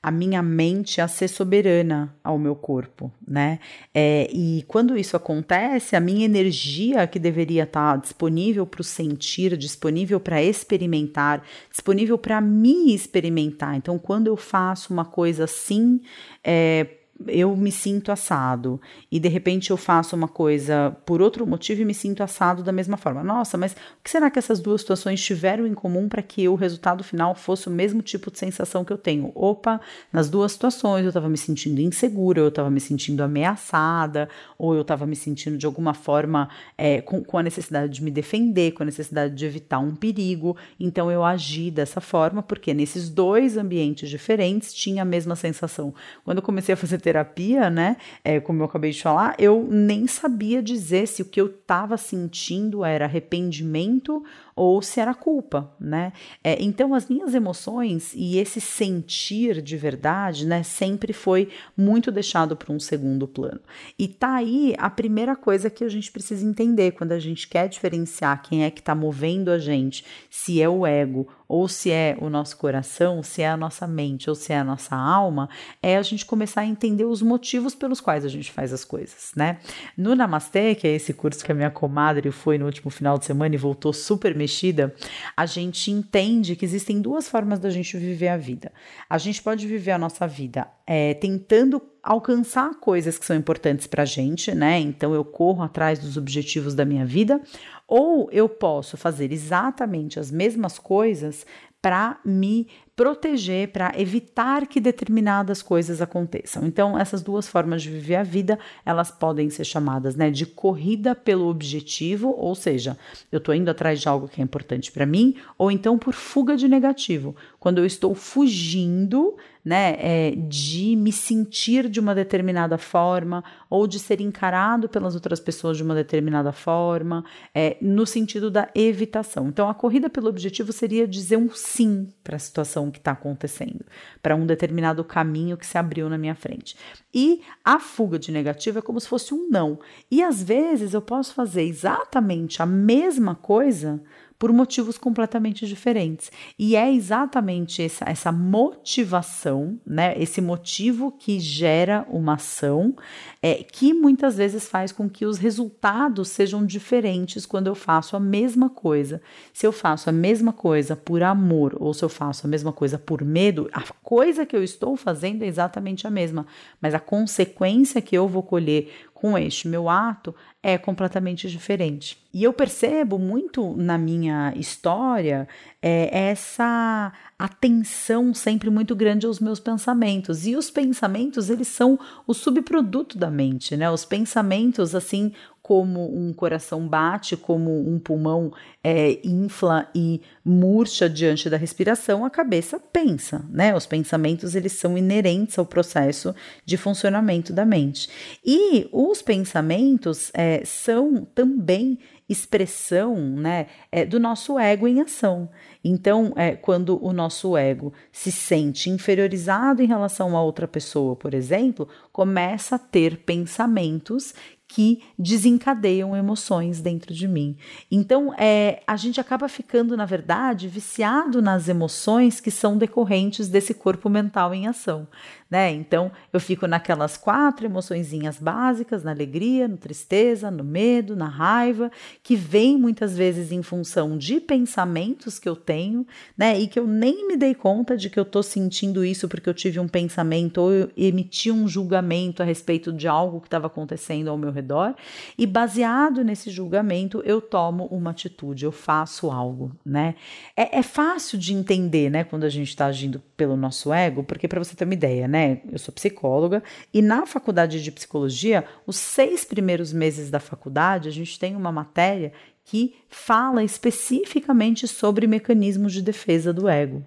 [0.04, 3.58] a minha mente a ser soberana ao meu corpo, né?
[3.94, 9.56] É, e quando isso acontece, a minha energia que deveria estar disponível para o sentir,
[9.56, 13.76] disponível para experimentar, disponível para me experimentar.
[13.76, 16.02] Então, quando eu faço uma coisa assim,
[16.44, 16.86] é,
[17.28, 21.84] eu me sinto assado e de repente eu faço uma coisa por outro motivo e
[21.84, 23.22] me sinto assado da mesma forma.
[23.22, 26.54] Nossa, mas o que será que essas duas situações tiveram em comum para que o
[26.54, 29.30] resultado final fosse o mesmo tipo de sensação que eu tenho?
[29.34, 29.80] Opa,
[30.12, 34.82] nas duas situações eu estava me sentindo insegura, eu estava me sentindo ameaçada, ou eu
[34.82, 38.82] estava me sentindo de alguma forma é, com, com a necessidade de me defender, com
[38.82, 40.56] a necessidade de evitar um perigo.
[40.80, 45.94] Então eu agi dessa forma porque nesses dois ambientes diferentes tinha a mesma sensação.
[46.24, 47.98] Quando eu comecei a fazer terapia, né?
[48.24, 51.98] É, como eu acabei de falar, eu nem sabia dizer se o que eu estava
[51.98, 54.24] sentindo era arrependimento
[54.56, 56.12] ou se era culpa, né?
[56.42, 62.56] É, então, as minhas emoções e esse sentir de verdade, né, sempre foi muito deixado
[62.56, 63.60] para um segundo plano.
[63.98, 67.68] E tá aí a primeira coisa que a gente precisa entender quando a gente quer
[67.68, 72.16] diferenciar quem é que está movendo a gente, se é o ego ou se é
[72.20, 75.48] o nosso coração, se é a nossa mente ou se é a nossa alma,
[75.82, 78.84] é a gente começar a entender entender os motivos pelos quais a gente faz as
[78.84, 79.58] coisas, né?
[79.96, 83.24] No Namastê, que é esse curso que a minha comadre foi no último final de
[83.24, 84.94] semana e voltou super mexida,
[85.36, 88.72] a gente entende que existem duas formas da gente viver a vida.
[89.10, 94.02] A gente pode viver a nossa vida é, tentando alcançar coisas que são importantes para
[94.02, 94.78] a gente, né?
[94.78, 97.40] Então eu corro atrás dos objetivos da minha vida,
[97.88, 101.44] ou eu posso fazer exatamente as mesmas coisas
[101.80, 106.64] para me proteger, para evitar que determinadas coisas aconteçam.
[106.64, 111.14] Então, essas duas formas de viver a vida, elas podem ser chamadas, né, de corrida
[111.14, 112.96] pelo objetivo, ou seja,
[113.32, 116.56] eu estou indo atrás de algo que é importante para mim, ou então por fuga
[116.56, 123.42] de negativo, quando eu estou fugindo né, é, de me sentir de uma determinada forma
[123.70, 127.24] ou de ser encarado pelas outras pessoas de uma determinada forma,
[127.54, 129.48] é, no sentido da evitação.
[129.48, 133.84] Então, a corrida pelo objetivo seria dizer um sim para a situação que está acontecendo,
[134.22, 136.76] para um determinado caminho que se abriu na minha frente.
[137.12, 139.78] E a fuga de negativo é como se fosse um não.
[140.10, 144.02] E às vezes eu posso fazer exatamente a mesma coisa
[144.44, 146.30] por motivos completamente diferentes.
[146.58, 152.94] E é exatamente essa, essa motivação, né, esse motivo que gera uma ação,
[153.40, 158.20] é, que muitas vezes faz com que os resultados sejam diferentes quando eu faço a
[158.20, 159.22] mesma coisa.
[159.50, 162.98] Se eu faço a mesma coisa por amor ou se eu faço a mesma coisa
[162.98, 166.46] por medo, a coisa que eu estou fazendo é exatamente a mesma,
[166.82, 168.92] mas a consequência que eu vou colher
[169.24, 172.18] com este meu ato é completamente diferente.
[172.30, 175.48] E eu percebo muito na minha história
[175.80, 180.46] é, essa atenção sempre muito grande aos meus pensamentos.
[180.46, 183.90] E os pensamentos, eles são o subproduto da mente, né?
[183.90, 185.32] Os pensamentos, assim,
[185.64, 192.28] como um coração bate, como um pulmão é, infla e murcha diante da respiração, a
[192.28, 193.74] cabeça pensa, né?
[193.74, 196.34] Os pensamentos eles são inerentes ao processo
[196.66, 198.10] de funcionamento da mente.
[198.44, 201.98] E os pensamentos é, são também
[202.28, 205.48] expressão né, é, do nosso ego em ação.
[205.82, 211.34] Então, é, quando o nosso ego se sente inferiorizado em relação a outra pessoa, por
[211.34, 214.34] exemplo, começa a ter pensamentos
[214.74, 217.56] que desencadeiam emoções dentro de mim.
[217.88, 223.72] Então, é, a gente acaba ficando, na verdade, viciado nas emoções que são decorrentes desse
[223.72, 225.06] corpo mental em ação
[225.50, 225.70] né?
[225.70, 231.90] Então eu fico naquelas quatro emoçõezinhas básicas, na alegria, na tristeza, no medo, na raiva,
[232.22, 236.58] que vem muitas vezes em função de pensamentos que eu tenho, né?
[236.58, 239.54] E que eu nem me dei conta de que eu tô sentindo isso porque eu
[239.54, 244.28] tive um pensamento ou eu emiti um julgamento a respeito de algo que estava acontecendo
[244.28, 244.94] ao meu redor,
[245.38, 250.14] e baseado nesse julgamento eu tomo uma atitude, eu faço algo, né?
[250.56, 254.48] É, é fácil de entender, né, quando a gente está agindo pelo nosso ego, porque
[254.48, 255.33] para você ter uma ideia, né?
[255.70, 261.12] Eu sou psicóloga e na faculdade de psicologia, os seis primeiros meses da faculdade, a
[261.12, 262.32] gente tem uma matéria
[262.64, 267.04] que fala especificamente sobre mecanismos de defesa do ego.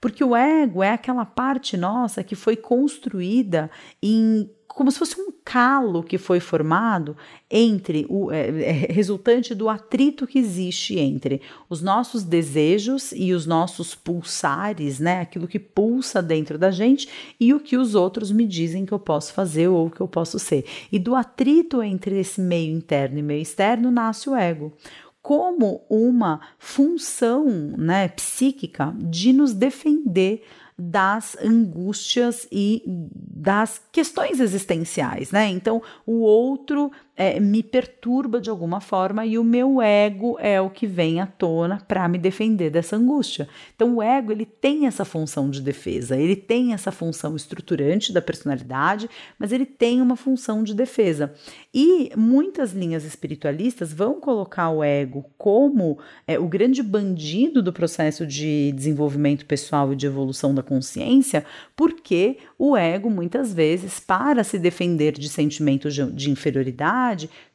[0.00, 3.70] Porque o ego é aquela parte nossa que foi construída
[4.02, 7.16] em como se fosse um calo que foi formado
[7.50, 13.46] entre o é, é, resultante do atrito que existe entre os nossos desejos e os
[13.46, 15.22] nossos pulsares, né?
[15.22, 17.08] Aquilo que pulsa dentro da gente
[17.40, 20.38] e o que os outros me dizem que eu posso fazer ou que eu posso
[20.38, 20.66] ser.
[20.92, 24.74] E do atrito entre esse meio interno e meio externo nasce o ego
[25.22, 27.46] como uma função
[27.78, 30.44] né, psíquica de nos defender
[30.78, 35.48] das angústias e das questões existenciais, né?
[35.48, 40.68] Então, o outro é, me perturba de alguma forma e o meu ego é o
[40.68, 43.48] que vem à tona para me defender dessa angústia.
[43.74, 48.20] Então, o ego ele tem essa função de defesa, ele tem essa função estruturante da
[48.20, 51.32] personalidade, mas ele tem uma função de defesa.
[51.72, 58.26] E muitas linhas espiritualistas vão colocar o ego como é, o grande bandido do processo
[58.26, 64.58] de desenvolvimento pessoal e de evolução da consciência, porque o ego, muitas vezes, para se
[64.58, 67.05] defender de sentimentos de inferioridade,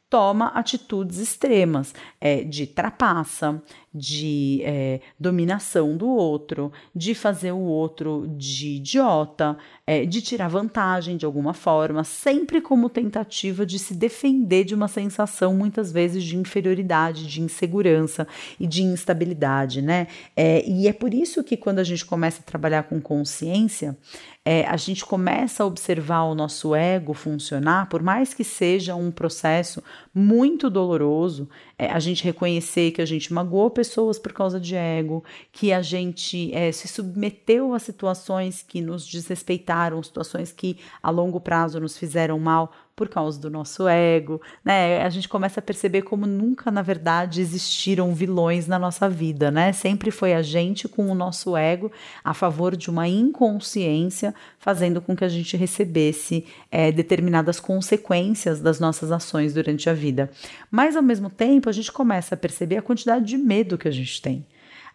[0.08, 1.94] toma atitudes extremas.
[2.20, 3.62] É, de trapaça,
[3.94, 11.16] de é, dominação do outro, de fazer o outro de idiota, é, de tirar vantagem
[11.16, 16.36] de alguma forma, sempre como tentativa de se defender de uma sensação, muitas vezes, de
[16.36, 18.26] inferioridade, de insegurança
[18.58, 20.06] e de instabilidade, né?
[20.36, 23.96] É, e é por isso que quando a gente começa a trabalhar com consciência,
[24.44, 29.10] é, a gente começa a observar o nosso ego funcionar, por mais que seja um
[29.10, 34.76] processo muito doloroso, é, a gente reconhecer que a gente magoou pessoas por causa de
[34.76, 41.10] ego, que a gente é, se submeteu a situações que nos desrespeitaram, situações que a
[41.10, 45.02] longo prazo nos fizeram mal por causa do nosso ego, né?
[45.02, 49.72] A gente começa a perceber como nunca, na verdade, existiram vilões na nossa vida, né?
[49.72, 51.90] Sempre foi a gente com o nosso ego
[52.22, 58.78] a favor de uma inconsciência, fazendo com que a gente recebesse é, determinadas consequências das
[58.78, 60.30] nossas ações durante a vida.
[60.70, 63.92] Mas, ao mesmo tempo, a gente começa a perceber a quantidade de medo que a
[63.92, 64.46] gente tem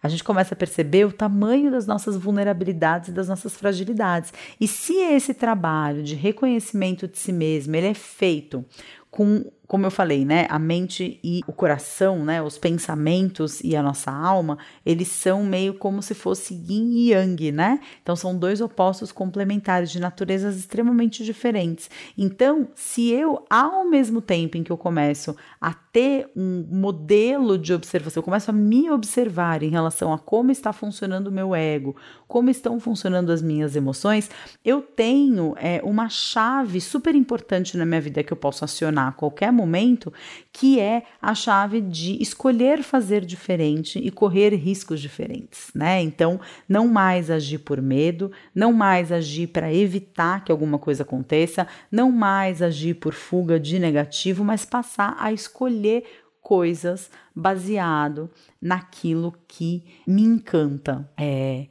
[0.02, 4.32] a gente começa a perceber o tamanho das nossas vulnerabilidades e das nossas fragilidades.
[4.60, 8.64] E se esse trabalho de reconhecimento de si mesmo ele é feito
[9.10, 13.82] com como eu falei, né, a mente e o coração, né, os pensamentos e a
[13.82, 17.78] nossa alma, eles são meio como se fosse yin e yang, né?
[18.02, 21.90] Então são dois opostos complementares de naturezas extremamente diferentes.
[22.16, 27.74] Então, se eu ao mesmo tempo em que eu começo a ter um modelo de
[27.74, 31.94] observação, eu começo a me observar em relação a como está funcionando o meu ego,
[32.26, 34.30] como estão funcionando as minhas emoções,
[34.64, 39.12] eu tenho é, uma chave super importante na minha vida que eu posso acionar a
[39.12, 40.12] qualquer momento,
[40.52, 46.00] que é a chave de escolher fazer diferente e correr riscos diferentes, né?
[46.00, 51.66] Então, não mais agir por medo, não mais agir para evitar que alguma coisa aconteça,
[51.90, 56.04] não mais agir por fuga de negativo, mas passar a escolher
[56.40, 58.30] coisas baseado
[58.62, 61.10] naquilo que me encanta.
[61.18, 61.66] É,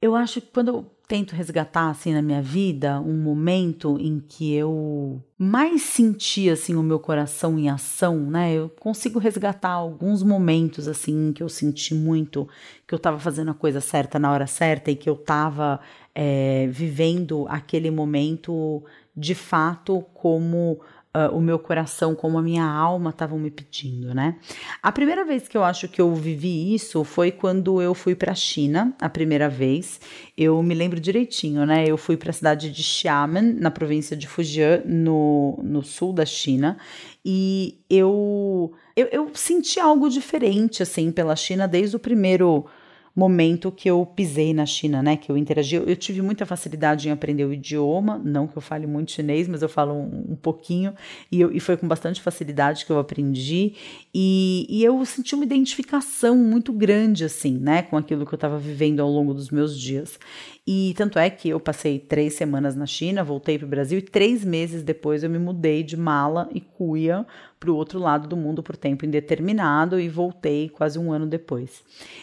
[0.00, 5.22] eu acho que quando tento resgatar assim na minha vida um momento em que eu
[5.36, 8.54] mais senti assim o meu coração em ação, né?
[8.54, 12.48] Eu consigo resgatar alguns momentos assim que eu senti muito
[12.86, 15.80] que eu estava fazendo a coisa certa na hora certa e que eu estava
[16.14, 18.82] é, vivendo aquele momento
[19.14, 20.80] de fato como
[21.16, 24.36] uh, o meu coração, como a minha alma estavam me pedindo, né?
[24.82, 28.32] A primeira vez que eu acho que eu vivi isso foi quando eu fui para
[28.32, 30.00] a China, a primeira vez.
[30.36, 31.84] Eu me lembro direitinho, né?
[31.86, 36.24] Eu fui para a cidade de Xiamen, na província de Fujian, no, no sul da
[36.24, 36.76] China,
[37.24, 42.66] e eu, eu, eu senti algo diferente, assim, pela China desde o primeiro
[43.14, 45.16] momento que eu pisei na China, né?
[45.16, 45.76] Que eu interagi.
[45.76, 49.62] Eu tive muita facilidade em aprender o idioma, não que eu fale muito chinês, mas
[49.62, 50.94] eu falo um, um pouquinho,
[51.30, 53.74] e, eu, e, foi com bastante facilidade que eu aprendi.
[54.14, 57.82] E, e eu senti uma identificação muito grande, assim, né?
[57.82, 60.18] Com aquilo que eu estava vivendo ao longo dos meus dias.
[60.64, 64.02] E tanto é que eu passei três semanas na China, voltei para o Brasil e
[64.02, 67.26] três meses depois eu me mudei de mala e cuia
[67.58, 71.82] para o outro lado do mundo por tempo indeterminado e voltei quase um ano depois.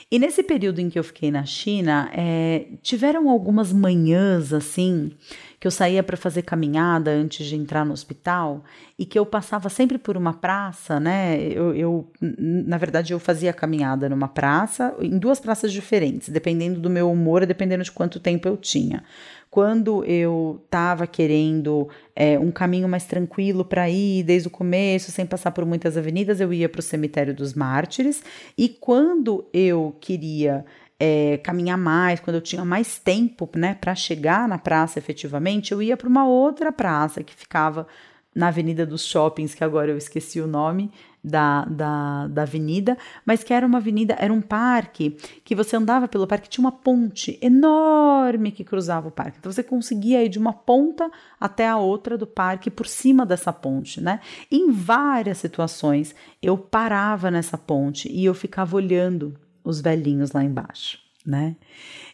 [0.09, 5.11] E nesse período em que eu fiquei na China, é, tiveram algumas manhãs assim
[5.59, 8.63] que eu saía para fazer caminhada antes de entrar no hospital
[8.97, 11.37] e que eu passava sempre por uma praça, né?
[11.41, 16.89] Eu, eu, na verdade, eu fazia caminhada numa praça, em duas praças diferentes, dependendo do
[16.89, 19.03] meu humor, dependendo de quanto tempo eu tinha.
[19.49, 25.25] Quando eu estava querendo é, um caminho mais tranquilo para ir desde o começo, sem
[25.25, 28.23] passar por muitas avenidas, eu ia para o cemitério dos mártires.
[28.57, 30.63] E quando eu queria
[30.99, 35.81] é, caminhar mais, quando eu tinha mais tempo, né, para chegar na praça efetivamente, eu
[35.81, 37.87] ia para uma outra praça que ficava
[38.35, 40.91] na Avenida dos Shoppings, que agora eu esqueci o nome
[41.23, 46.07] da, da, da avenida, mas que era uma avenida, era um parque que você andava
[46.07, 49.37] pelo parque, tinha uma ponte enorme que cruzava o parque.
[49.39, 51.09] Então você conseguia ir de uma ponta
[51.39, 54.21] até a outra do parque por cima dessa ponte, né?
[54.49, 60.99] Em várias situações eu parava nessa ponte e eu ficava olhando os velhinhos lá embaixo,
[61.25, 61.55] né?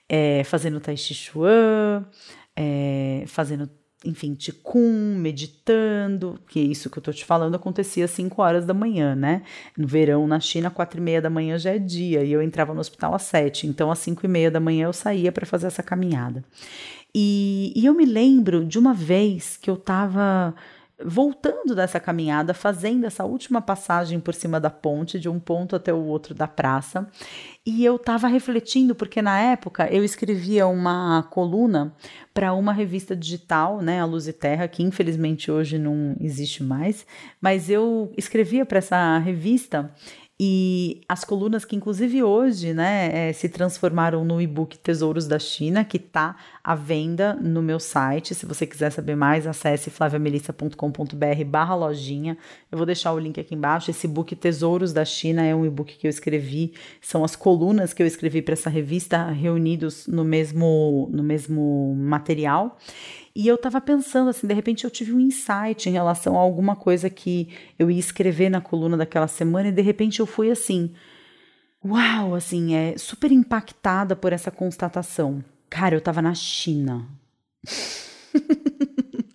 [0.07, 2.05] É, fazendo Tai Chi Chuan,
[2.55, 3.69] é, fazendo,
[4.03, 8.73] enfim, Qigong, meditando, que isso que eu tô te falando acontecia às 5 horas da
[8.73, 9.43] manhã, né?
[9.77, 12.73] No verão, na China, quatro e meia da manhã já é dia, e eu entrava
[12.73, 15.67] no hospital às 7, então às 5 e meia da manhã eu saía para fazer
[15.67, 16.43] essa caminhada.
[17.13, 20.53] E, e eu me lembro de uma vez que eu tava
[21.03, 25.93] voltando dessa caminhada, fazendo essa última passagem por cima da ponte, de um ponto até
[25.93, 27.07] o outro da praça.
[27.65, 31.93] E eu estava refletindo, porque na época eu escrevia uma coluna
[32.33, 37.05] para uma revista digital, né, a Luz e Terra, que infelizmente hoje não existe mais,
[37.41, 39.91] mas eu escrevia para essa revista
[40.37, 45.85] e as colunas que, inclusive hoje, né, é, se transformaram no e-book Tesouros da China,
[45.85, 48.35] que está à venda no meu site.
[48.35, 52.37] Se você quiser saber mais, acesse flaviamelissa.com.br barra lojinha.
[52.69, 53.89] Eu vou deixar o link aqui embaixo.
[53.89, 56.73] Esse e-book Tesouros da China é um e-book que eu escrevi.
[56.99, 62.77] São as colunas que eu escrevi para essa revista reunidos no mesmo, no mesmo material.
[63.35, 66.73] E eu estava pensando assim, de repente eu tive um insight em relação a alguma
[66.73, 70.95] coisa que eu ia escrever na coluna daquela semana e de repente eu fui assim,
[71.83, 75.43] uau, assim, é super impactada por essa constatação.
[75.69, 77.05] Cara, eu tava na China.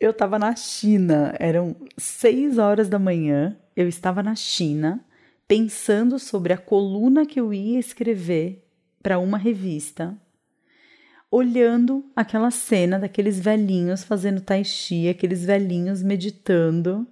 [0.00, 5.00] eu tava na China, eram seis horas da manhã, eu estava na China
[5.46, 8.66] pensando sobre a coluna que eu ia escrever
[9.00, 10.18] para uma revista,
[11.34, 17.04] olhando aquela cena daqueles velhinhos fazendo tai chi, aqueles velhinhos meditando,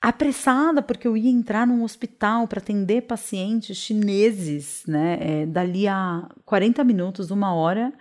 [0.00, 6.28] apressada porque eu ia entrar num hospital para atender pacientes chineses, né, é, dali a
[6.44, 7.92] 40 minutos, uma hora,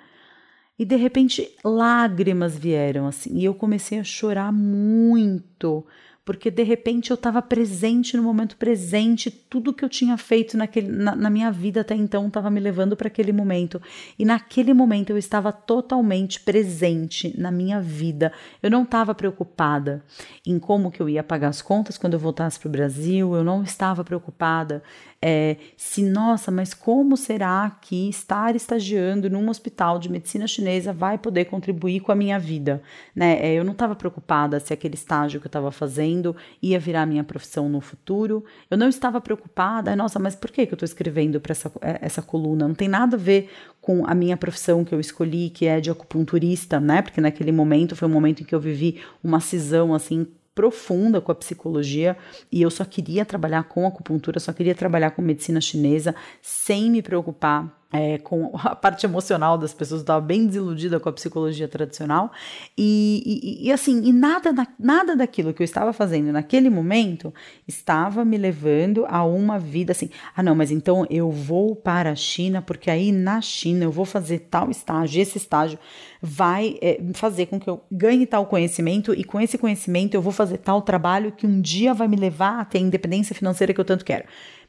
[0.79, 5.85] e de repente lágrimas vieram assim, e eu comecei a chorar muito
[6.27, 10.89] porque de repente eu estava presente no momento presente, tudo que eu tinha feito naquele,
[10.89, 13.81] na, na minha vida até então estava me levando para aquele momento,
[14.19, 18.33] e naquele momento eu estava totalmente presente na minha vida.
[18.61, 20.03] Eu não estava preocupada
[20.45, 23.43] em como que eu ia pagar as contas quando eu voltasse para o Brasil, eu
[23.45, 24.83] não estava preocupada
[25.19, 31.17] é, se, nossa, mas como será que estar estagiando num hospital de medicina chinesa vai
[31.17, 32.83] poder contribuir com a minha vida?
[33.15, 33.39] Né?
[33.41, 37.23] É, eu não estava preocupada se aquele estágio que eu estava fazendo ia virar minha
[37.23, 38.45] profissão no futuro.
[38.69, 41.97] Eu não estava preocupada, nossa, mas por que, que eu estou escrevendo para essa, é,
[42.01, 42.67] essa coluna?
[42.67, 43.49] Não tem nada a ver
[43.81, 47.01] com a minha profissão que eu escolhi, que é de acupunturista, né?
[47.01, 50.27] Porque naquele momento foi um momento em que eu vivi uma cisão assim
[50.57, 52.17] profunda com a psicologia
[52.51, 56.99] e eu só queria trabalhar com acupuntura, só queria trabalhar com medicina chinesa sem me
[56.99, 62.31] preocupar é, com a parte emocional das pessoas, estava bem desiludida com a psicologia tradicional,
[62.77, 67.33] e, e, e, assim, e nada, nada daquilo que eu estava fazendo naquele momento
[67.67, 72.15] estava me levando a uma vida assim, ah não, mas então eu vou para a
[72.15, 75.79] China, porque aí na China eu vou fazer tal estágio, esse estágio
[76.21, 80.33] vai é, fazer com que eu ganhe tal conhecimento, e com esse conhecimento eu vou
[80.33, 83.79] fazer tal trabalho que um dia vai me levar a ter a independência financeira que
[83.79, 84.25] eu tanto quero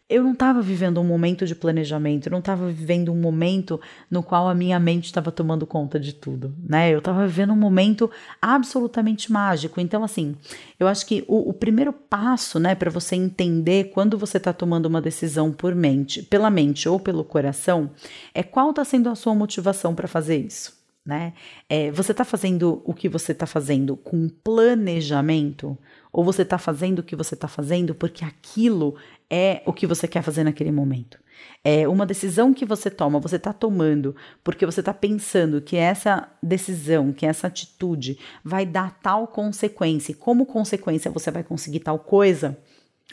[0.08, 3.78] eu não estava vivendo um momento de planejamento, eu não estava vivendo um momento
[4.10, 6.90] no qual a minha mente estava tomando conta de tudo, né?
[6.90, 9.80] Eu estava vivendo um momento absolutamente mágico.
[9.80, 10.34] Então, assim,
[10.80, 14.86] eu acho que o, o primeiro passo, né, para você entender quando você está tomando
[14.86, 17.90] uma decisão por mente, pela mente ou pelo coração,
[18.32, 20.78] é qual está sendo a sua motivação para fazer isso.
[21.04, 21.32] Né?
[21.68, 25.76] É, você está fazendo o que você está fazendo com planejamento?
[26.18, 28.96] Ou você está fazendo o que você está fazendo porque aquilo
[29.30, 31.16] é o que você quer fazer naquele momento.
[31.62, 36.28] É uma decisão que você toma, você está tomando porque você está pensando que essa
[36.42, 42.00] decisão, que essa atitude vai dar tal consequência, e como consequência você vai conseguir tal
[42.00, 42.58] coisa.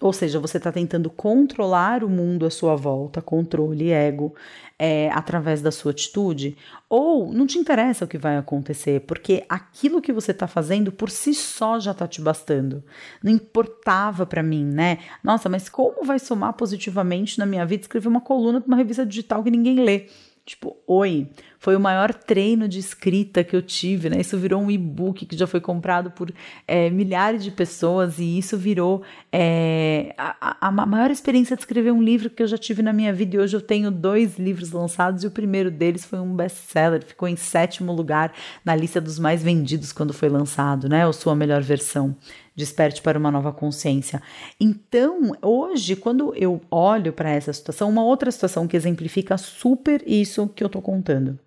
[0.02, 4.36] Ou seja, você está tentando controlar o mundo à sua volta, controle, ego,
[4.78, 6.58] é, através da sua atitude,
[6.90, 11.10] ou não te interessa o que vai acontecer, porque aquilo que você está fazendo por
[11.10, 12.84] si só já está te bastando.
[13.24, 15.00] Não importava para mim, né?
[15.24, 19.06] Nossa, mas como vai somar positivamente na minha vida escrever uma coluna para uma revista
[19.06, 20.08] digital que ninguém lê?
[20.46, 21.28] Tipo, oi,
[21.58, 24.22] foi o maior treino de escrita que eu tive, né?
[24.22, 26.32] Isso virou um e-book que já foi comprado por
[26.68, 32.00] é, milhares de pessoas e isso virou é, a, a, maior experiência de escrever um
[32.00, 33.38] livro que eu já tive na minha vida.
[33.38, 37.28] E hoje eu tenho dois livros lançados e o primeiro deles foi um best-seller, ficou
[37.28, 38.32] em sétimo lugar
[38.64, 41.08] na lista dos mais vendidos quando foi lançado, né?
[41.08, 42.16] Ou sua melhor versão.
[42.56, 44.22] Desperte para uma nova consciência.
[44.60, 50.48] Então, hoje, quando eu olho para essa situação, uma outra situação que exemplifica super isso
[50.48, 51.38] que eu tô contando.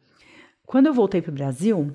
[0.66, 1.94] Quando eu voltei para o Brasil,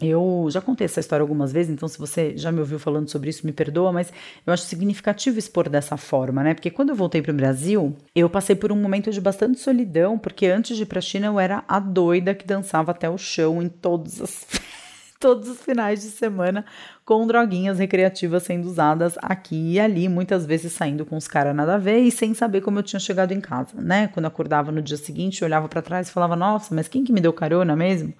[0.00, 3.28] eu já contei essa história algumas vezes, então se você já me ouviu falando sobre
[3.28, 4.12] isso, me perdoa, mas
[4.46, 6.54] eu acho significativo expor dessa forma, né?
[6.54, 10.18] Porque quando eu voltei para o Brasil, eu passei por um momento de bastante solidão,
[10.18, 13.18] porque antes de ir para a China eu era a doida que dançava até o
[13.18, 14.46] chão em todas as
[15.20, 16.64] todos os finais de semana
[17.04, 21.74] com droguinhas recreativas sendo usadas aqui e ali, muitas vezes saindo com os caras nada
[21.74, 24.08] a ver e sem saber como eu tinha chegado em casa, né?
[24.08, 27.04] Quando eu acordava no dia seguinte, eu olhava para trás e falava: "Nossa, mas quem
[27.04, 28.14] que me deu carona mesmo?"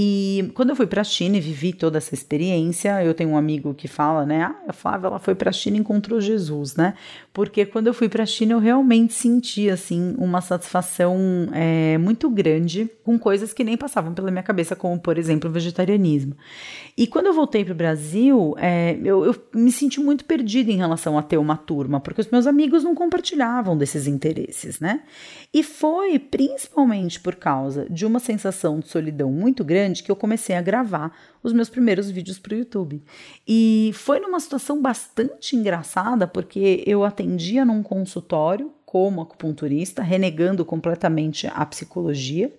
[0.00, 3.36] E quando eu fui para a China e vivi toda essa experiência, eu tenho um
[3.36, 4.42] amigo que fala, né?
[4.44, 6.94] Ah, a Flávia ela foi para a China e encontrou Jesus, né?
[7.38, 11.16] Porque quando eu fui para a China eu realmente senti assim uma satisfação
[11.52, 15.52] é, muito grande com coisas que nem passavam pela minha cabeça, como por exemplo o
[15.52, 16.36] vegetarianismo.
[16.96, 20.76] E quando eu voltei para o Brasil, é, eu, eu me senti muito perdida em
[20.76, 25.02] relação a ter uma turma, porque os meus amigos não compartilhavam desses interesses, né?
[25.54, 30.16] E foi principalmente por causa de uma sensação de solidão muito grande grande que eu
[30.16, 31.16] comecei a gravar
[31.48, 33.02] os meus primeiros vídeos para o YouTube.
[33.46, 41.46] E foi numa situação bastante engraçada, porque eu atendia num consultório como acupunturista, renegando completamente
[41.46, 42.54] a psicologia.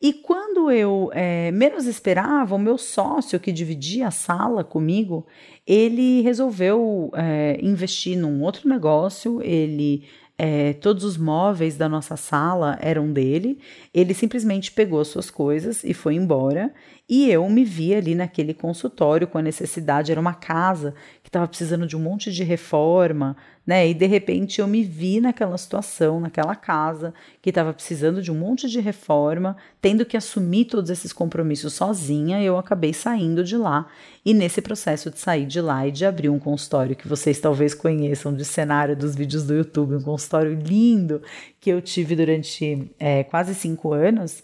[0.00, 5.24] E quando eu é, menos esperava, o meu sócio que dividia a sala comigo,
[5.64, 10.02] ele resolveu é, investir num outro negócio, ele
[10.44, 13.60] é, todos os móveis da nossa sala eram dele.
[13.94, 16.74] Ele simplesmente pegou as suas coisas e foi embora.
[17.08, 21.46] E eu me vi ali naquele consultório com a necessidade, era uma casa que estava
[21.46, 23.36] precisando de um monte de reforma,
[23.66, 23.88] né?
[23.88, 28.34] E de repente eu me vi naquela situação, naquela casa que estava precisando de um
[28.34, 33.86] monte de reforma, tendo que assumir todos esses compromissos sozinha, eu acabei saindo de lá.
[34.24, 37.74] E nesse processo de sair de lá e de abrir um consultório que vocês talvez
[37.74, 41.22] conheçam de cenário dos vídeos do YouTube, um consultório lindo
[41.60, 44.42] que eu tive durante é, quase cinco anos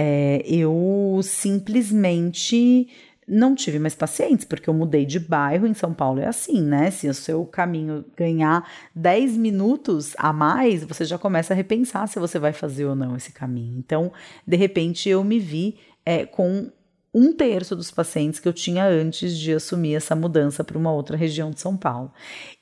[0.00, 2.88] é, eu simplesmente
[3.28, 6.20] não tive mais pacientes, porque eu mudei de bairro em São Paulo.
[6.20, 6.90] É assim, né?
[6.90, 12.18] Se o seu caminho ganhar 10 minutos a mais, você já começa a repensar se
[12.18, 13.78] você vai fazer ou não esse caminho.
[13.78, 14.12] Então,
[14.46, 15.76] de repente, eu me vi
[16.06, 16.70] é, com
[17.12, 21.16] um terço dos pacientes que eu tinha antes de assumir essa mudança para uma outra
[21.16, 22.12] região de São Paulo.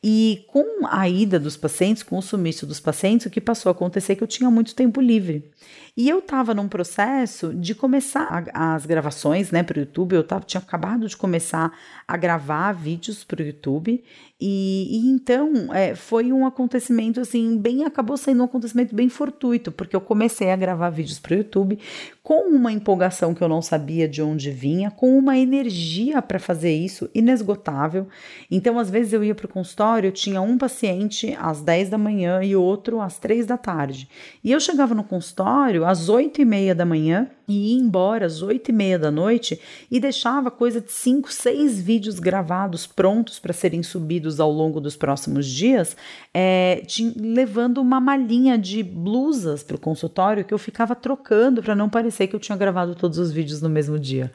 [0.03, 3.73] E com a ida dos pacientes, com o sumiço dos pacientes, o que passou a
[3.73, 5.51] acontecer é que eu tinha muito tempo livre.
[5.97, 10.23] E eu estava num processo de começar a, as gravações né, para o YouTube, eu
[10.23, 11.73] tava, tinha acabado de começar
[12.07, 14.05] a gravar vídeos para o YouTube,
[14.39, 19.73] e, e então é, foi um acontecimento assim, bem, acabou sendo um acontecimento bem fortuito,
[19.73, 21.79] porque eu comecei a gravar vídeos para o YouTube
[22.23, 26.73] com uma empolgação que eu não sabia de onde vinha, com uma energia para fazer
[26.73, 28.07] isso inesgotável.
[28.51, 31.99] Então, às vezes eu ia para o consultório, eu tinha um paciente às 10 da
[31.99, 34.09] manhã e outro às 3 da tarde.
[34.43, 38.43] E eu chegava no consultório às 8 e meia da manhã e ia embora às
[38.43, 43.53] 8 e meia da noite e deixava coisa de 5, 6 vídeos gravados prontos para
[43.53, 45.97] serem subidos ao longo dos próximos dias,
[46.35, 46.83] é,
[47.17, 52.27] levando uma malinha de blusas para o consultório que eu ficava trocando para não parecer
[52.27, 54.33] que eu tinha gravado todos os vídeos no mesmo dia.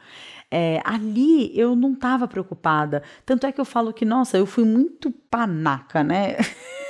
[0.53, 3.01] É, ali eu não estava preocupada.
[3.25, 6.35] Tanto é que eu falo que, nossa, eu fui muito panaca, né?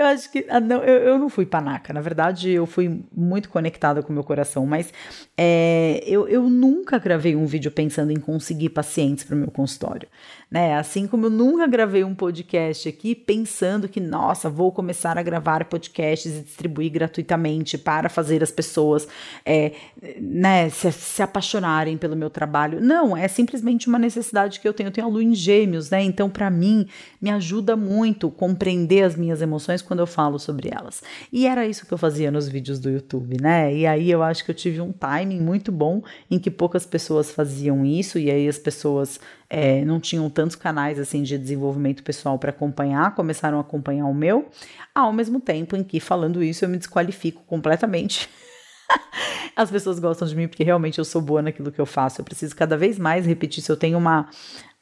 [0.00, 0.46] Eu acho que.
[0.48, 1.92] Ah, não, eu, eu não fui panaca.
[1.92, 4.64] Na verdade, eu fui muito conectada com o meu coração.
[4.64, 4.90] Mas
[5.36, 10.08] é, eu, eu nunca gravei um vídeo pensando em conseguir pacientes para o meu consultório.
[10.50, 10.74] Né?
[10.74, 15.64] Assim como eu nunca gravei um podcast aqui pensando que, nossa, vou começar a gravar
[15.66, 19.06] podcasts e distribuir gratuitamente para fazer as pessoas
[19.46, 19.72] é,
[20.20, 22.80] né, se, se apaixonarem pelo meu trabalho.
[22.80, 24.88] Não, é simplesmente uma necessidade que eu tenho.
[24.88, 26.02] Eu tenho a lua em gêmeos, né?
[26.02, 26.88] Então, para mim,
[27.22, 31.00] me ajuda muito compreender as minhas emoções quando eu falo sobre elas.
[31.32, 33.72] E era isso que eu fazia nos vídeos do YouTube, né?
[33.72, 37.30] E aí eu acho que eu tive um timing muito bom em que poucas pessoas
[37.30, 39.20] faziam isso, e aí as pessoas
[39.50, 44.14] é, não tinham tantos canais assim de desenvolvimento pessoal para acompanhar, começaram a acompanhar o
[44.14, 44.48] meu,
[44.94, 48.30] ao mesmo tempo em que falando isso eu me desqualifico completamente.
[49.56, 52.20] As pessoas gostam de mim porque realmente eu sou boa naquilo que eu faço.
[52.20, 53.62] Eu preciso cada vez mais repetir.
[53.62, 54.28] Se eu tenho uma,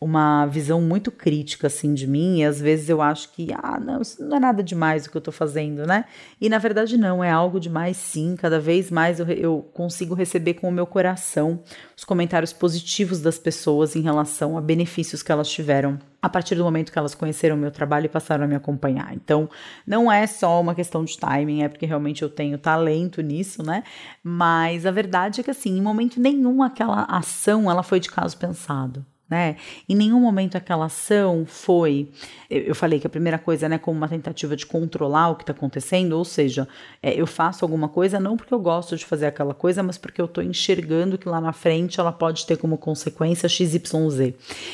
[0.01, 4.01] uma visão muito crítica assim de mim e às vezes eu acho que ah não
[4.01, 6.05] isso não é nada demais o que eu tô fazendo né
[6.40, 10.55] e na verdade não é algo demais sim cada vez mais eu, eu consigo receber
[10.55, 11.61] com o meu coração
[11.96, 16.62] os comentários positivos das pessoas em relação a benefícios que elas tiveram a partir do
[16.62, 19.14] momento que elas conheceram o meu trabalho e passaram a me acompanhar.
[19.14, 19.49] Então,
[19.86, 23.84] não é só uma questão de timing, é porque realmente eu tenho talento nisso, né?
[24.20, 28.36] Mas a verdade é que assim, em momento nenhum aquela ação ela foi de caso
[28.36, 29.57] pensado né?
[29.89, 32.09] Em nenhum momento aquela ação foi.
[32.49, 35.53] Eu falei que a primeira coisa, né, como uma tentativa de controlar o que está
[35.53, 36.66] acontecendo, ou seja,
[37.03, 40.20] é, eu faço alguma coisa não porque eu gosto de fazer aquela coisa, mas porque
[40.20, 44.33] eu estou enxergando que lá na frente ela pode ter como consequência XYZ.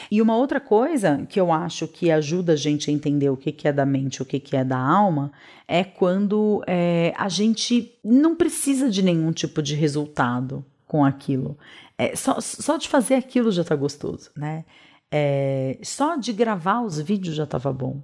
[0.09, 3.51] E uma outra coisa que eu acho que ajuda a gente a entender o que,
[3.51, 5.33] que é da mente, o que, que é da alma,
[5.67, 11.59] é quando é, a gente não precisa de nenhum tipo de resultado com aquilo.
[11.97, 14.65] É, só, só de fazer aquilo já tá gostoso, né?
[15.11, 18.03] É, só de gravar os vídeos já tava bom.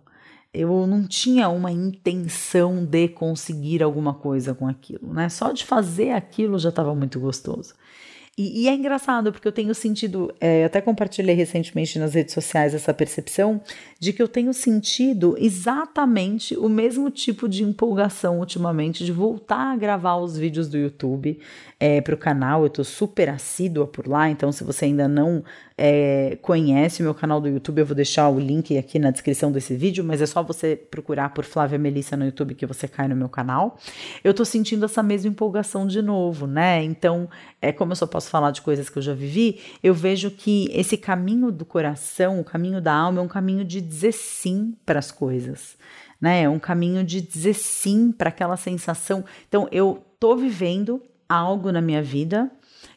[0.53, 5.28] Eu não tinha uma intenção de conseguir alguma coisa com aquilo, né?
[5.28, 7.74] Só de fazer aquilo já estava muito gostoso.
[8.43, 12.74] E, e, é engraçado, porque eu tenho sentido, é, até compartilhei recentemente nas redes sociais
[12.74, 13.61] essa percepção
[13.99, 19.76] de que eu tenho sentido exatamente o mesmo tipo de empolgação ultimamente de voltar a
[19.76, 21.38] gravar os vídeos do YouTube
[21.78, 22.62] é, para o canal.
[22.62, 25.45] Eu estou super assídua por lá, então se você ainda não
[25.83, 29.74] é, conhece meu canal do YouTube, eu vou deixar o link aqui na descrição desse
[29.74, 33.16] vídeo, mas é só você procurar por Flávia Melissa no YouTube que você cai no
[33.16, 33.78] meu canal.
[34.22, 36.85] Eu tô sentindo essa mesma empolgação de novo, né?
[36.85, 37.31] Então,
[37.62, 40.68] é como eu só posso falar de coisas que eu já vivi, eu vejo que
[40.70, 44.99] esse caminho do coração, o caminho da alma, é um caminho de dizer sim para
[44.99, 45.78] as coisas.
[46.20, 49.24] Né, é um caminho de dizer sim para aquela sensação.
[49.49, 52.51] Então, eu tô vivendo algo na minha vida,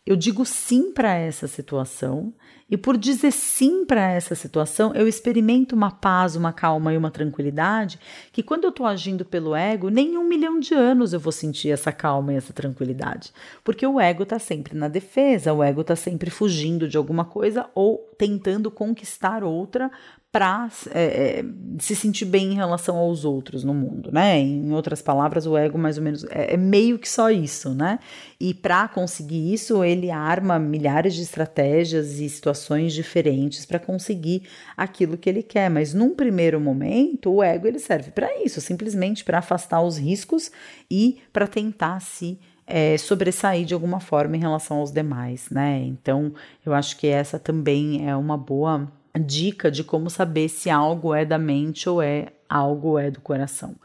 [0.06, 2.34] eu digo sim para essa situação,
[2.74, 7.11] E por dizer sim para essa situação, eu experimento uma paz, uma calma e uma
[7.11, 7.99] tranquilidade
[8.32, 11.69] que quando eu estou agindo pelo ego, nem um milhão de anos eu vou sentir
[11.69, 13.32] essa calma e essa tranquilidade.
[13.63, 17.69] Porque o ego está sempre na defesa, o ego está sempre fugindo de alguma coisa
[17.76, 19.91] ou tentando conquistar outra
[20.34, 21.45] para é, é,
[21.78, 24.39] se sentir bem em relação aos outros no mundo, né?
[24.39, 27.99] Em outras palavras, o ego mais ou menos é, é meio que só isso, né?
[28.39, 32.62] E para conseguir isso, ele arma milhares de estratégias e situações
[32.93, 34.43] diferentes para conseguir
[34.78, 35.70] aquilo que ele quer.
[35.70, 40.51] Mas num primeiro momento, o ego ele serve para isso, simplesmente para afastar os riscos
[40.89, 45.80] e para tentar se é, sobressair de alguma forma em relação aos demais, né?
[45.84, 46.34] Então,
[46.66, 51.26] eu acho que essa também é uma boa dica de como saber se algo é
[51.26, 53.76] da mente ou é algo é do coração.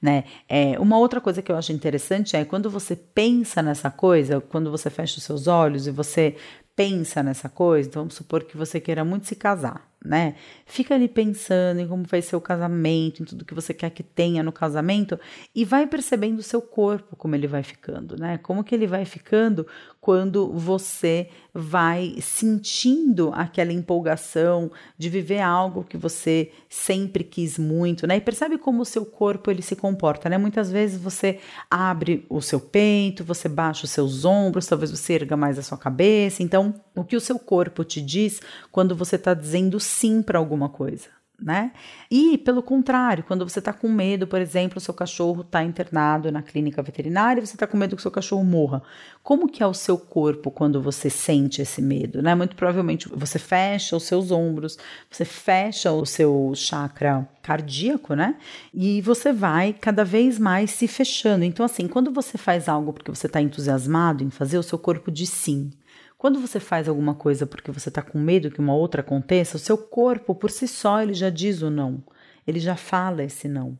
[0.00, 0.24] Né?
[0.48, 4.70] É, uma outra coisa que eu acho interessante é quando você pensa nessa coisa, quando
[4.70, 6.36] você fecha os seus olhos e você
[6.78, 10.34] pensa nessa coisa, então vamos supor que você queira muito se casar né?
[10.64, 14.02] Fica ali pensando em como vai ser o casamento, em tudo que você quer que
[14.02, 15.18] tenha no casamento
[15.54, 18.38] e vai percebendo o seu corpo como ele vai ficando, né?
[18.38, 19.66] Como que ele vai ficando
[20.00, 28.16] quando você vai sentindo aquela empolgação de viver algo que você sempre quis muito, né?
[28.16, 30.38] E percebe como o seu corpo ele se comporta, né?
[30.38, 35.36] Muitas vezes você abre o seu peito, você baixa os seus ombros, talvez você erga
[35.36, 36.42] mais a sua cabeça.
[36.42, 38.40] Então, o que o seu corpo te diz
[38.70, 41.08] quando você está dizendo sim para alguma coisa,
[41.40, 41.72] né?
[42.10, 46.32] E pelo contrário, quando você está com medo, por exemplo, o seu cachorro está internado
[46.32, 48.82] na clínica veterinária, você está com medo que o seu cachorro morra.
[49.22, 52.34] Como que é o seu corpo quando você sente esse medo, né?
[52.34, 54.78] Muito provavelmente você fecha os seus ombros,
[55.10, 58.36] você fecha o seu chakra cardíaco, né?
[58.74, 61.44] E você vai cada vez mais se fechando.
[61.44, 65.10] Então, assim, quando você faz algo porque você está entusiasmado em fazer, o seu corpo
[65.10, 65.70] diz sim.
[66.18, 69.60] Quando você faz alguma coisa porque você está com medo que uma outra aconteça, o
[69.60, 72.02] seu corpo por si só ele já diz o não,
[72.44, 73.78] ele já fala esse não.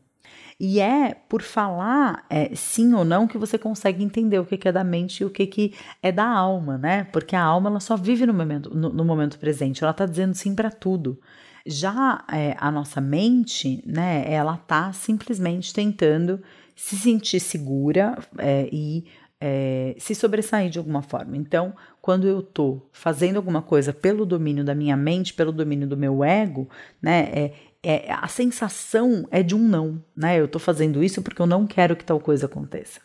[0.57, 4.71] E é por falar é, sim ou não que você consegue entender o que, é
[4.71, 7.05] da mente e o que, que é da alma, né?
[7.05, 10.33] Porque a alma ela só vive no momento, no, no momento presente, ela está dizendo
[10.33, 11.19] sim para tudo.
[11.65, 16.41] Já é, a nossa mente, né, ela tá simplesmente tentando
[16.75, 19.05] se sentir segura é, e
[19.41, 21.37] é, se sobressair de alguma forma.
[21.37, 25.95] Então, quando eu estou fazendo alguma coisa pelo domínio da minha mente, pelo domínio do
[25.95, 26.69] meu ego,
[27.01, 30.39] né, é, é, a sensação é de um não, né?
[30.39, 32.99] Eu estou fazendo isso porque eu não quero que tal coisa aconteça.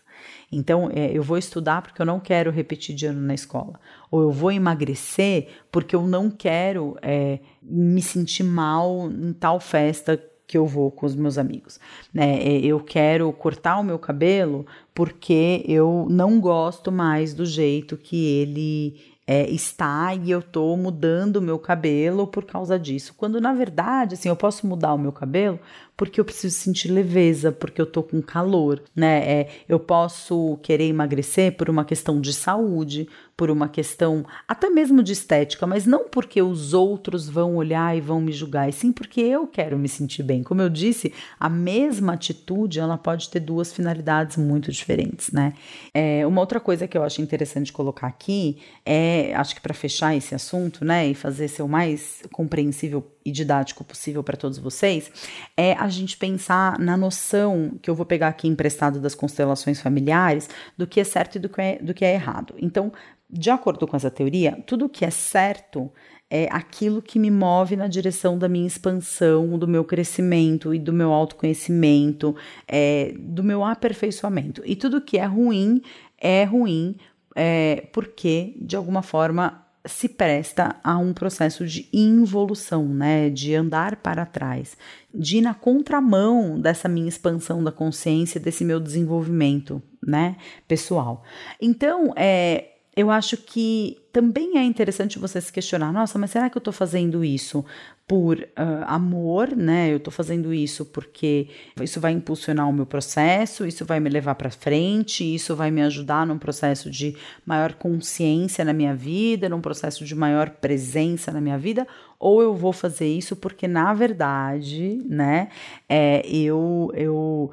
[0.51, 3.79] Então, é, eu vou estudar porque eu não quero repetir de ano na escola.
[4.11, 10.21] Ou eu vou emagrecer porque eu não quero é, me sentir mal em tal festa
[10.55, 11.81] que eu vou com os meus amigos.
[12.13, 12.41] Né?
[12.61, 18.95] Eu quero cortar o meu cabelo porque eu não gosto mais do jeito que ele
[19.27, 23.15] é, está e eu tô mudando o meu cabelo por causa disso.
[23.17, 25.59] Quando na verdade, assim, eu posso mudar o meu cabelo
[25.97, 29.29] porque eu preciso sentir leveza, porque eu tô com calor, né?
[29.29, 35.03] É, eu posso querer emagrecer por uma questão de saúde, por uma questão até mesmo
[35.03, 38.93] de estética, mas não porque os outros vão olhar e vão me julgar, e sim
[38.93, 40.43] porque eu quero me sentir bem.
[40.43, 45.55] Como eu disse, a mesma atitude ela pode ter duas finalidades muito diferentes, né?
[45.93, 50.17] É, uma outra coisa que eu acho interessante colocar aqui é, acho que para fechar
[50.17, 55.11] esse assunto, né, e fazer ser o mais compreensível e didático possível para todos vocês,
[55.57, 60.49] é a gente pensar na noção que eu vou pegar aqui emprestado das constelações familiares
[60.77, 62.55] do que é certo e do que é, do que é errado.
[62.59, 62.93] Então,
[63.29, 65.91] de acordo com essa teoria, tudo que é certo
[66.31, 70.93] é aquilo que me move na direção da minha expansão, do meu crescimento e do
[70.93, 72.35] meu autoconhecimento,
[72.67, 74.63] é, do meu aperfeiçoamento.
[74.65, 75.83] E tudo que é ruim
[76.19, 76.97] é ruim
[77.37, 83.97] é, porque, de alguma forma, se presta a um processo de involução, né, de andar
[83.97, 84.77] para trás,
[85.13, 91.23] de ir na contramão dessa minha expansão da consciência, desse meu desenvolvimento, né, pessoal.
[91.61, 96.57] Então, é, eu acho que também é interessante você se questionar: nossa, mas será que
[96.57, 97.65] eu estou fazendo isso
[98.07, 99.91] por uh, amor, né?
[99.91, 101.49] Eu estou fazendo isso porque
[101.81, 105.83] isso vai impulsionar o meu processo, isso vai me levar para frente, isso vai me
[105.83, 111.41] ajudar num processo de maior consciência na minha vida, num processo de maior presença na
[111.41, 111.89] minha vida,
[112.19, 115.49] ou eu vou fazer isso porque, na verdade, né,
[115.89, 117.51] é, eu, eu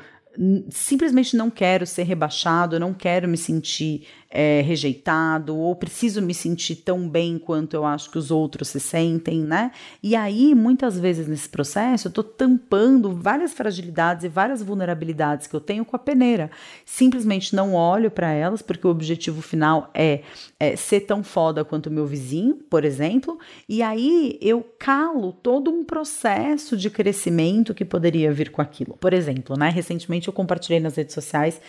[0.70, 6.78] simplesmente não quero ser rebaixado, não quero me sentir é, rejeitado, ou preciso me sentir
[6.78, 9.72] tão bem quanto eu acho que os outros se sentem, né?
[10.02, 15.56] E aí, muitas vezes nesse processo, eu tô tampando várias fragilidades e várias vulnerabilidades que
[15.56, 16.50] eu tenho com a peneira.
[16.86, 20.22] Simplesmente não olho para elas, porque o objetivo final é,
[20.58, 25.84] é ser tão foda quanto meu vizinho, por exemplo, e aí eu calo todo um
[25.84, 28.96] processo de crescimento que poderia vir com aquilo.
[28.98, 29.70] Por exemplo, né?
[29.70, 31.60] Recentemente eu compartilhei nas redes sociais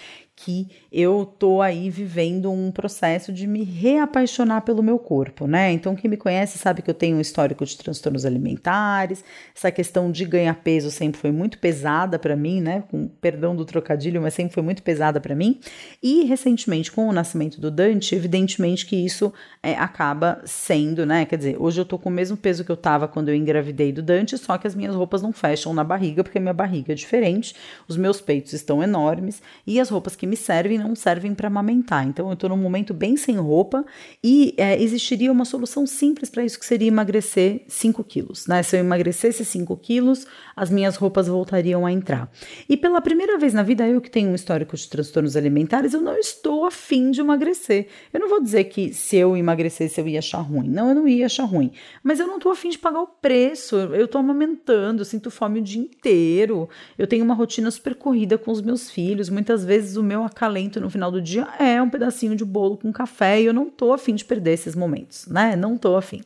[0.45, 5.71] que eu tô aí vivendo um processo de me reapaixonar pelo meu corpo, né?
[5.71, 9.25] Então, quem me conhece sabe que eu tenho um histórico de transtornos alimentares,
[9.57, 12.83] essa questão de ganhar peso sempre foi muito pesada para mim, né?
[12.91, 15.61] Com perdão do trocadilho, mas sempre foi muito pesada para mim.
[16.03, 19.33] E recentemente, com o nascimento do Dante, evidentemente que isso
[19.63, 21.25] é, acaba sendo, né?
[21.25, 23.93] Quer dizer, hoje eu tô com o mesmo peso que eu tava quando eu engravidei
[23.93, 26.97] do Dante, só que as minhas roupas não fecham na barriga, porque minha barriga é
[26.97, 27.55] diferente,
[27.87, 32.07] os meus peitos estão enormes e as roupas que me servem não servem para amamentar.
[32.09, 33.85] Então eu estou num momento bem sem roupa
[34.25, 38.47] e é, existiria uma solução simples para isso que seria emagrecer 5 quilos.
[38.47, 38.63] Né?
[38.63, 40.27] Se eu emagrecesse 5 quilos,
[40.57, 42.31] as minhas roupas voltariam a entrar.
[42.67, 46.01] E pela primeira vez na vida, eu que tenho um histórico de transtornos alimentares, eu
[46.01, 47.89] não estou afim de emagrecer.
[48.11, 50.69] Eu não vou dizer que se eu emagrecesse eu ia achar ruim.
[50.69, 51.73] Não, eu não ia achar ruim.
[52.03, 53.77] Mas eu não estou afim de pagar o preço.
[53.77, 56.71] Eu estou amamentando, eu sinto fome o dia inteiro.
[56.97, 59.29] Eu tenho uma rotina super corrida com os meus filhos.
[59.29, 62.93] Muitas vezes o meu acalento no final do dia é um pedacinho de bolo com
[62.93, 65.57] café e eu não tô afim de perder esses momentos, né?
[65.57, 66.21] Não tô afim.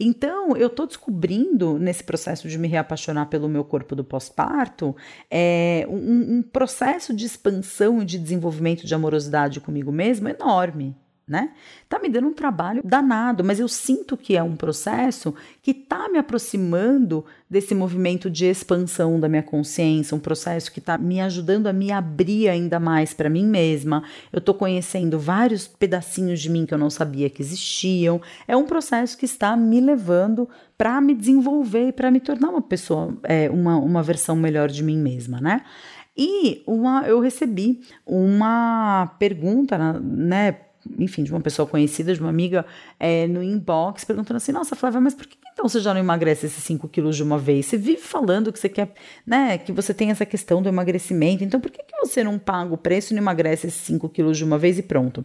[0.00, 4.96] Então, eu tô descobrindo nesse processo de me reapaixonar pelo meu corpo do pós-parto
[5.30, 10.96] é, um, um processo de expansão e de desenvolvimento de amorosidade comigo mesma enorme,
[11.28, 11.50] né?
[11.88, 16.08] Tá me dando um trabalho danado, mas eu sinto que é um processo que tá
[16.08, 21.66] me aproximando desse movimento de expansão da minha consciência, um processo que tá me ajudando
[21.66, 24.04] a me abrir ainda mais para mim mesma.
[24.32, 28.20] Eu tô conhecendo vários pedacinhos de mim que eu não sabia que existiam.
[28.46, 30.48] É um processo que está me levando
[30.78, 34.84] para me desenvolver e para me tornar uma pessoa, é, uma, uma versão melhor de
[34.84, 35.62] mim mesma, né?
[36.16, 40.52] E uma, eu recebi uma pergunta, né,
[40.98, 42.64] enfim, de uma pessoa conhecida, de uma amiga,
[42.98, 46.44] é, no inbox, perguntando assim: Nossa, Flávia, mas por que então você já não emagrece
[46.44, 47.64] esses 5 quilos de uma vez?
[47.64, 48.92] Você vive falando que você quer,
[49.26, 52.74] né, que você tem essa questão do emagrecimento, então por que, que você não paga
[52.74, 55.24] o preço e não emagrece esses 5 quilos de uma vez e pronto?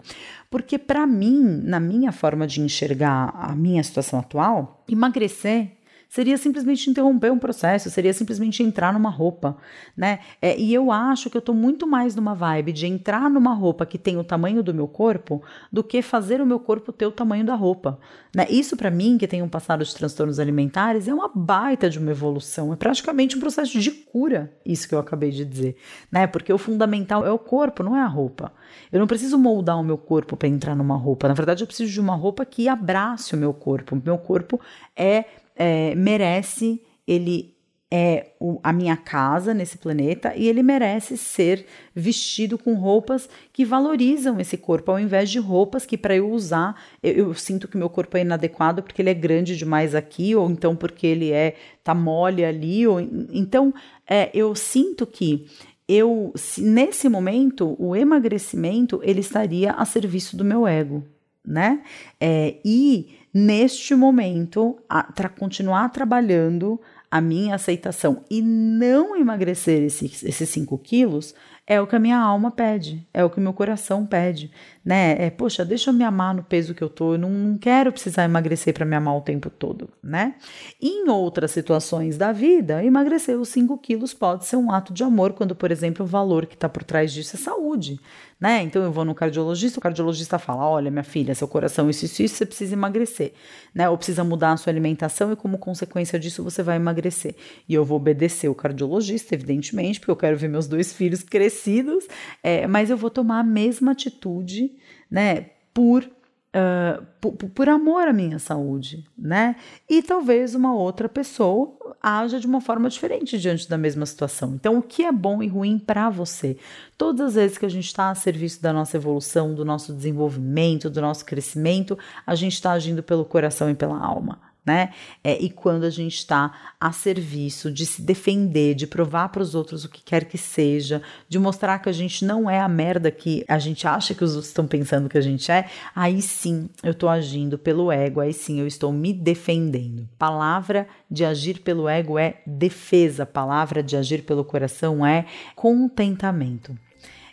[0.50, 5.72] Porque, para mim, na minha forma de enxergar a minha situação atual, emagrecer
[6.12, 9.56] seria simplesmente interromper um processo, seria simplesmente entrar numa roupa,
[9.96, 10.20] né?
[10.42, 13.86] É, e eu acho que eu tô muito mais numa vibe de entrar numa roupa
[13.86, 15.42] que tem o tamanho do meu corpo
[15.72, 17.98] do que fazer o meu corpo ter o tamanho da roupa,
[18.36, 18.46] né?
[18.50, 22.12] Isso para mim, que tem um passado de transtornos alimentares, é uma baita de uma
[22.12, 25.78] evolução, é praticamente um processo de cura, isso que eu acabei de dizer,
[26.12, 26.28] né?
[26.28, 28.52] Porque o fundamental é o corpo, não é a roupa.
[28.92, 31.30] Eu não preciso moldar o meu corpo para entrar numa roupa.
[31.30, 34.02] Na verdade, eu preciso de uma roupa que abrace o meu corpo.
[34.04, 34.60] Meu corpo
[34.94, 35.24] é
[35.56, 37.56] é, merece, ele
[37.94, 43.66] é o, a minha casa nesse planeta e ele merece ser vestido com roupas que
[43.66, 47.78] valorizam esse corpo, ao invés de roupas que para eu usar eu, eu, sinto que
[47.78, 51.56] meu corpo é inadequado porque ele é grande demais aqui ou então porque ele é
[51.84, 53.74] tá mole ali ou então
[54.10, 55.46] é, eu sinto que
[55.86, 61.04] eu nesse momento o emagrecimento ele estaria a serviço do meu ego,
[61.46, 61.82] né?
[62.22, 64.78] É, e neste momento,
[65.16, 66.80] para continuar trabalhando
[67.10, 71.36] a minha aceitação e não emagrecer esses 5 quilos,
[71.72, 74.52] é o que a minha alma pede, é o que o meu coração pede,
[74.84, 75.16] né?
[75.18, 77.94] É, poxa, deixa eu me amar no peso que eu tô, eu não, não quero
[77.94, 80.36] precisar emagrecer para me amar o tempo todo, né?
[80.82, 85.32] Em outras situações da vida, emagrecer os 5 quilos pode ser um ato de amor,
[85.32, 88.02] quando, por exemplo, o valor que está por trás disso é saúde,
[88.42, 88.64] né?
[88.64, 92.24] Então eu vou no cardiologista, o cardiologista fala: olha, minha filha, seu coração, isso, isso,
[92.24, 93.34] isso, você precisa emagrecer,
[93.74, 93.88] né?
[93.88, 97.36] Ou precisa mudar a sua alimentação e, como consequência disso, você vai emagrecer.
[97.70, 101.22] E eu vou obedecer o cardiologista, evidentemente, porque eu quero ver meus dois filhos
[101.62, 102.08] crescidos,
[102.42, 104.72] é, mas eu vou tomar a mesma atitude,
[105.10, 105.52] né?
[105.74, 109.56] Por uh, por, por, amor à minha saúde, né?
[109.90, 114.54] E talvez uma outra pessoa haja de uma forma diferente diante da mesma situação.
[114.56, 116.58] Então, o que é bom e ruim para você?
[116.98, 120.90] Todas as vezes que a gente está a serviço da nossa evolução, do nosso desenvolvimento,
[120.90, 124.94] do nosso crescimento, a gente está agindo pelo coração e pela alma né?
[125.24, 129.56] É, e quando a gente está a serviço de se defender, de provar para os
[129.56, 133.10] outros o que quer que seja, de mostrar que a gente não é a merda
[133.10, 136.70] que a gente acha que os outros estão pensando que a gente é, aí sim
[136.84, 140.08] eu estou agindo pelo ego, aí sim eu estou me defendendo.
[140.18, 146.78] Palavra de agir pelo ego é defesa, palavra de agir pelo coração é contentamento.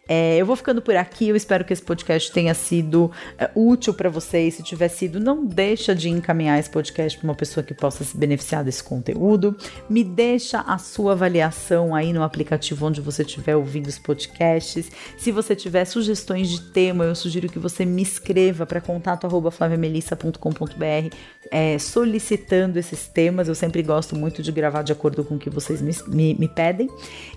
[0.09, 1.28] É, eu vou ficando por aqui.
[1.28, 4.54] Eu espero que esse podcast tenha sido é, útil para vocês.
[4.54, 8.16] Se tiver sido, não deixa de encaminhar esse podcast para uma pessoa que possa se
[8.16, 9.54] beneficiar desse conteúdo.
[9.88, 14.90] Me deixa a sua avaliação aí no aplicativo onde você estiver ouvindo os podcasts.
[15.18, 21.14] Se você tiver sugestões de tema, eu sugiro que você me escreva para contato@flaviamelissa.com.br
[21.50, 23.48] é, solicitando esses temas.
[23.48, 26.48] Eu sempre gosto muito de gravar de acordo com o que vocês me, me, me
[26.48, 26.88] pedem.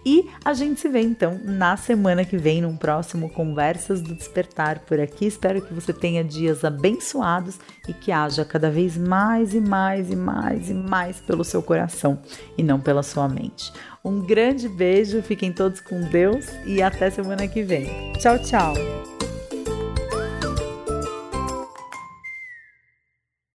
[0.06, 4.80] E a gente se vê então na semana que vem, num próximo Conversas do Despertar
[4.80, 5.26] por aqui.
[5.26, 10.16] Espero que você tenha dias abençoados e que haja cada vez mais e mais e
[10.16, 12.20] mais e mais pelo seu coração
[12.58, 13.74] e não pela sua mente.
[14.04, 18.14] Um grande beijo, fiquem todos com Deus e até semana que vem.
[18.14, 19.31] Tchau, tchau!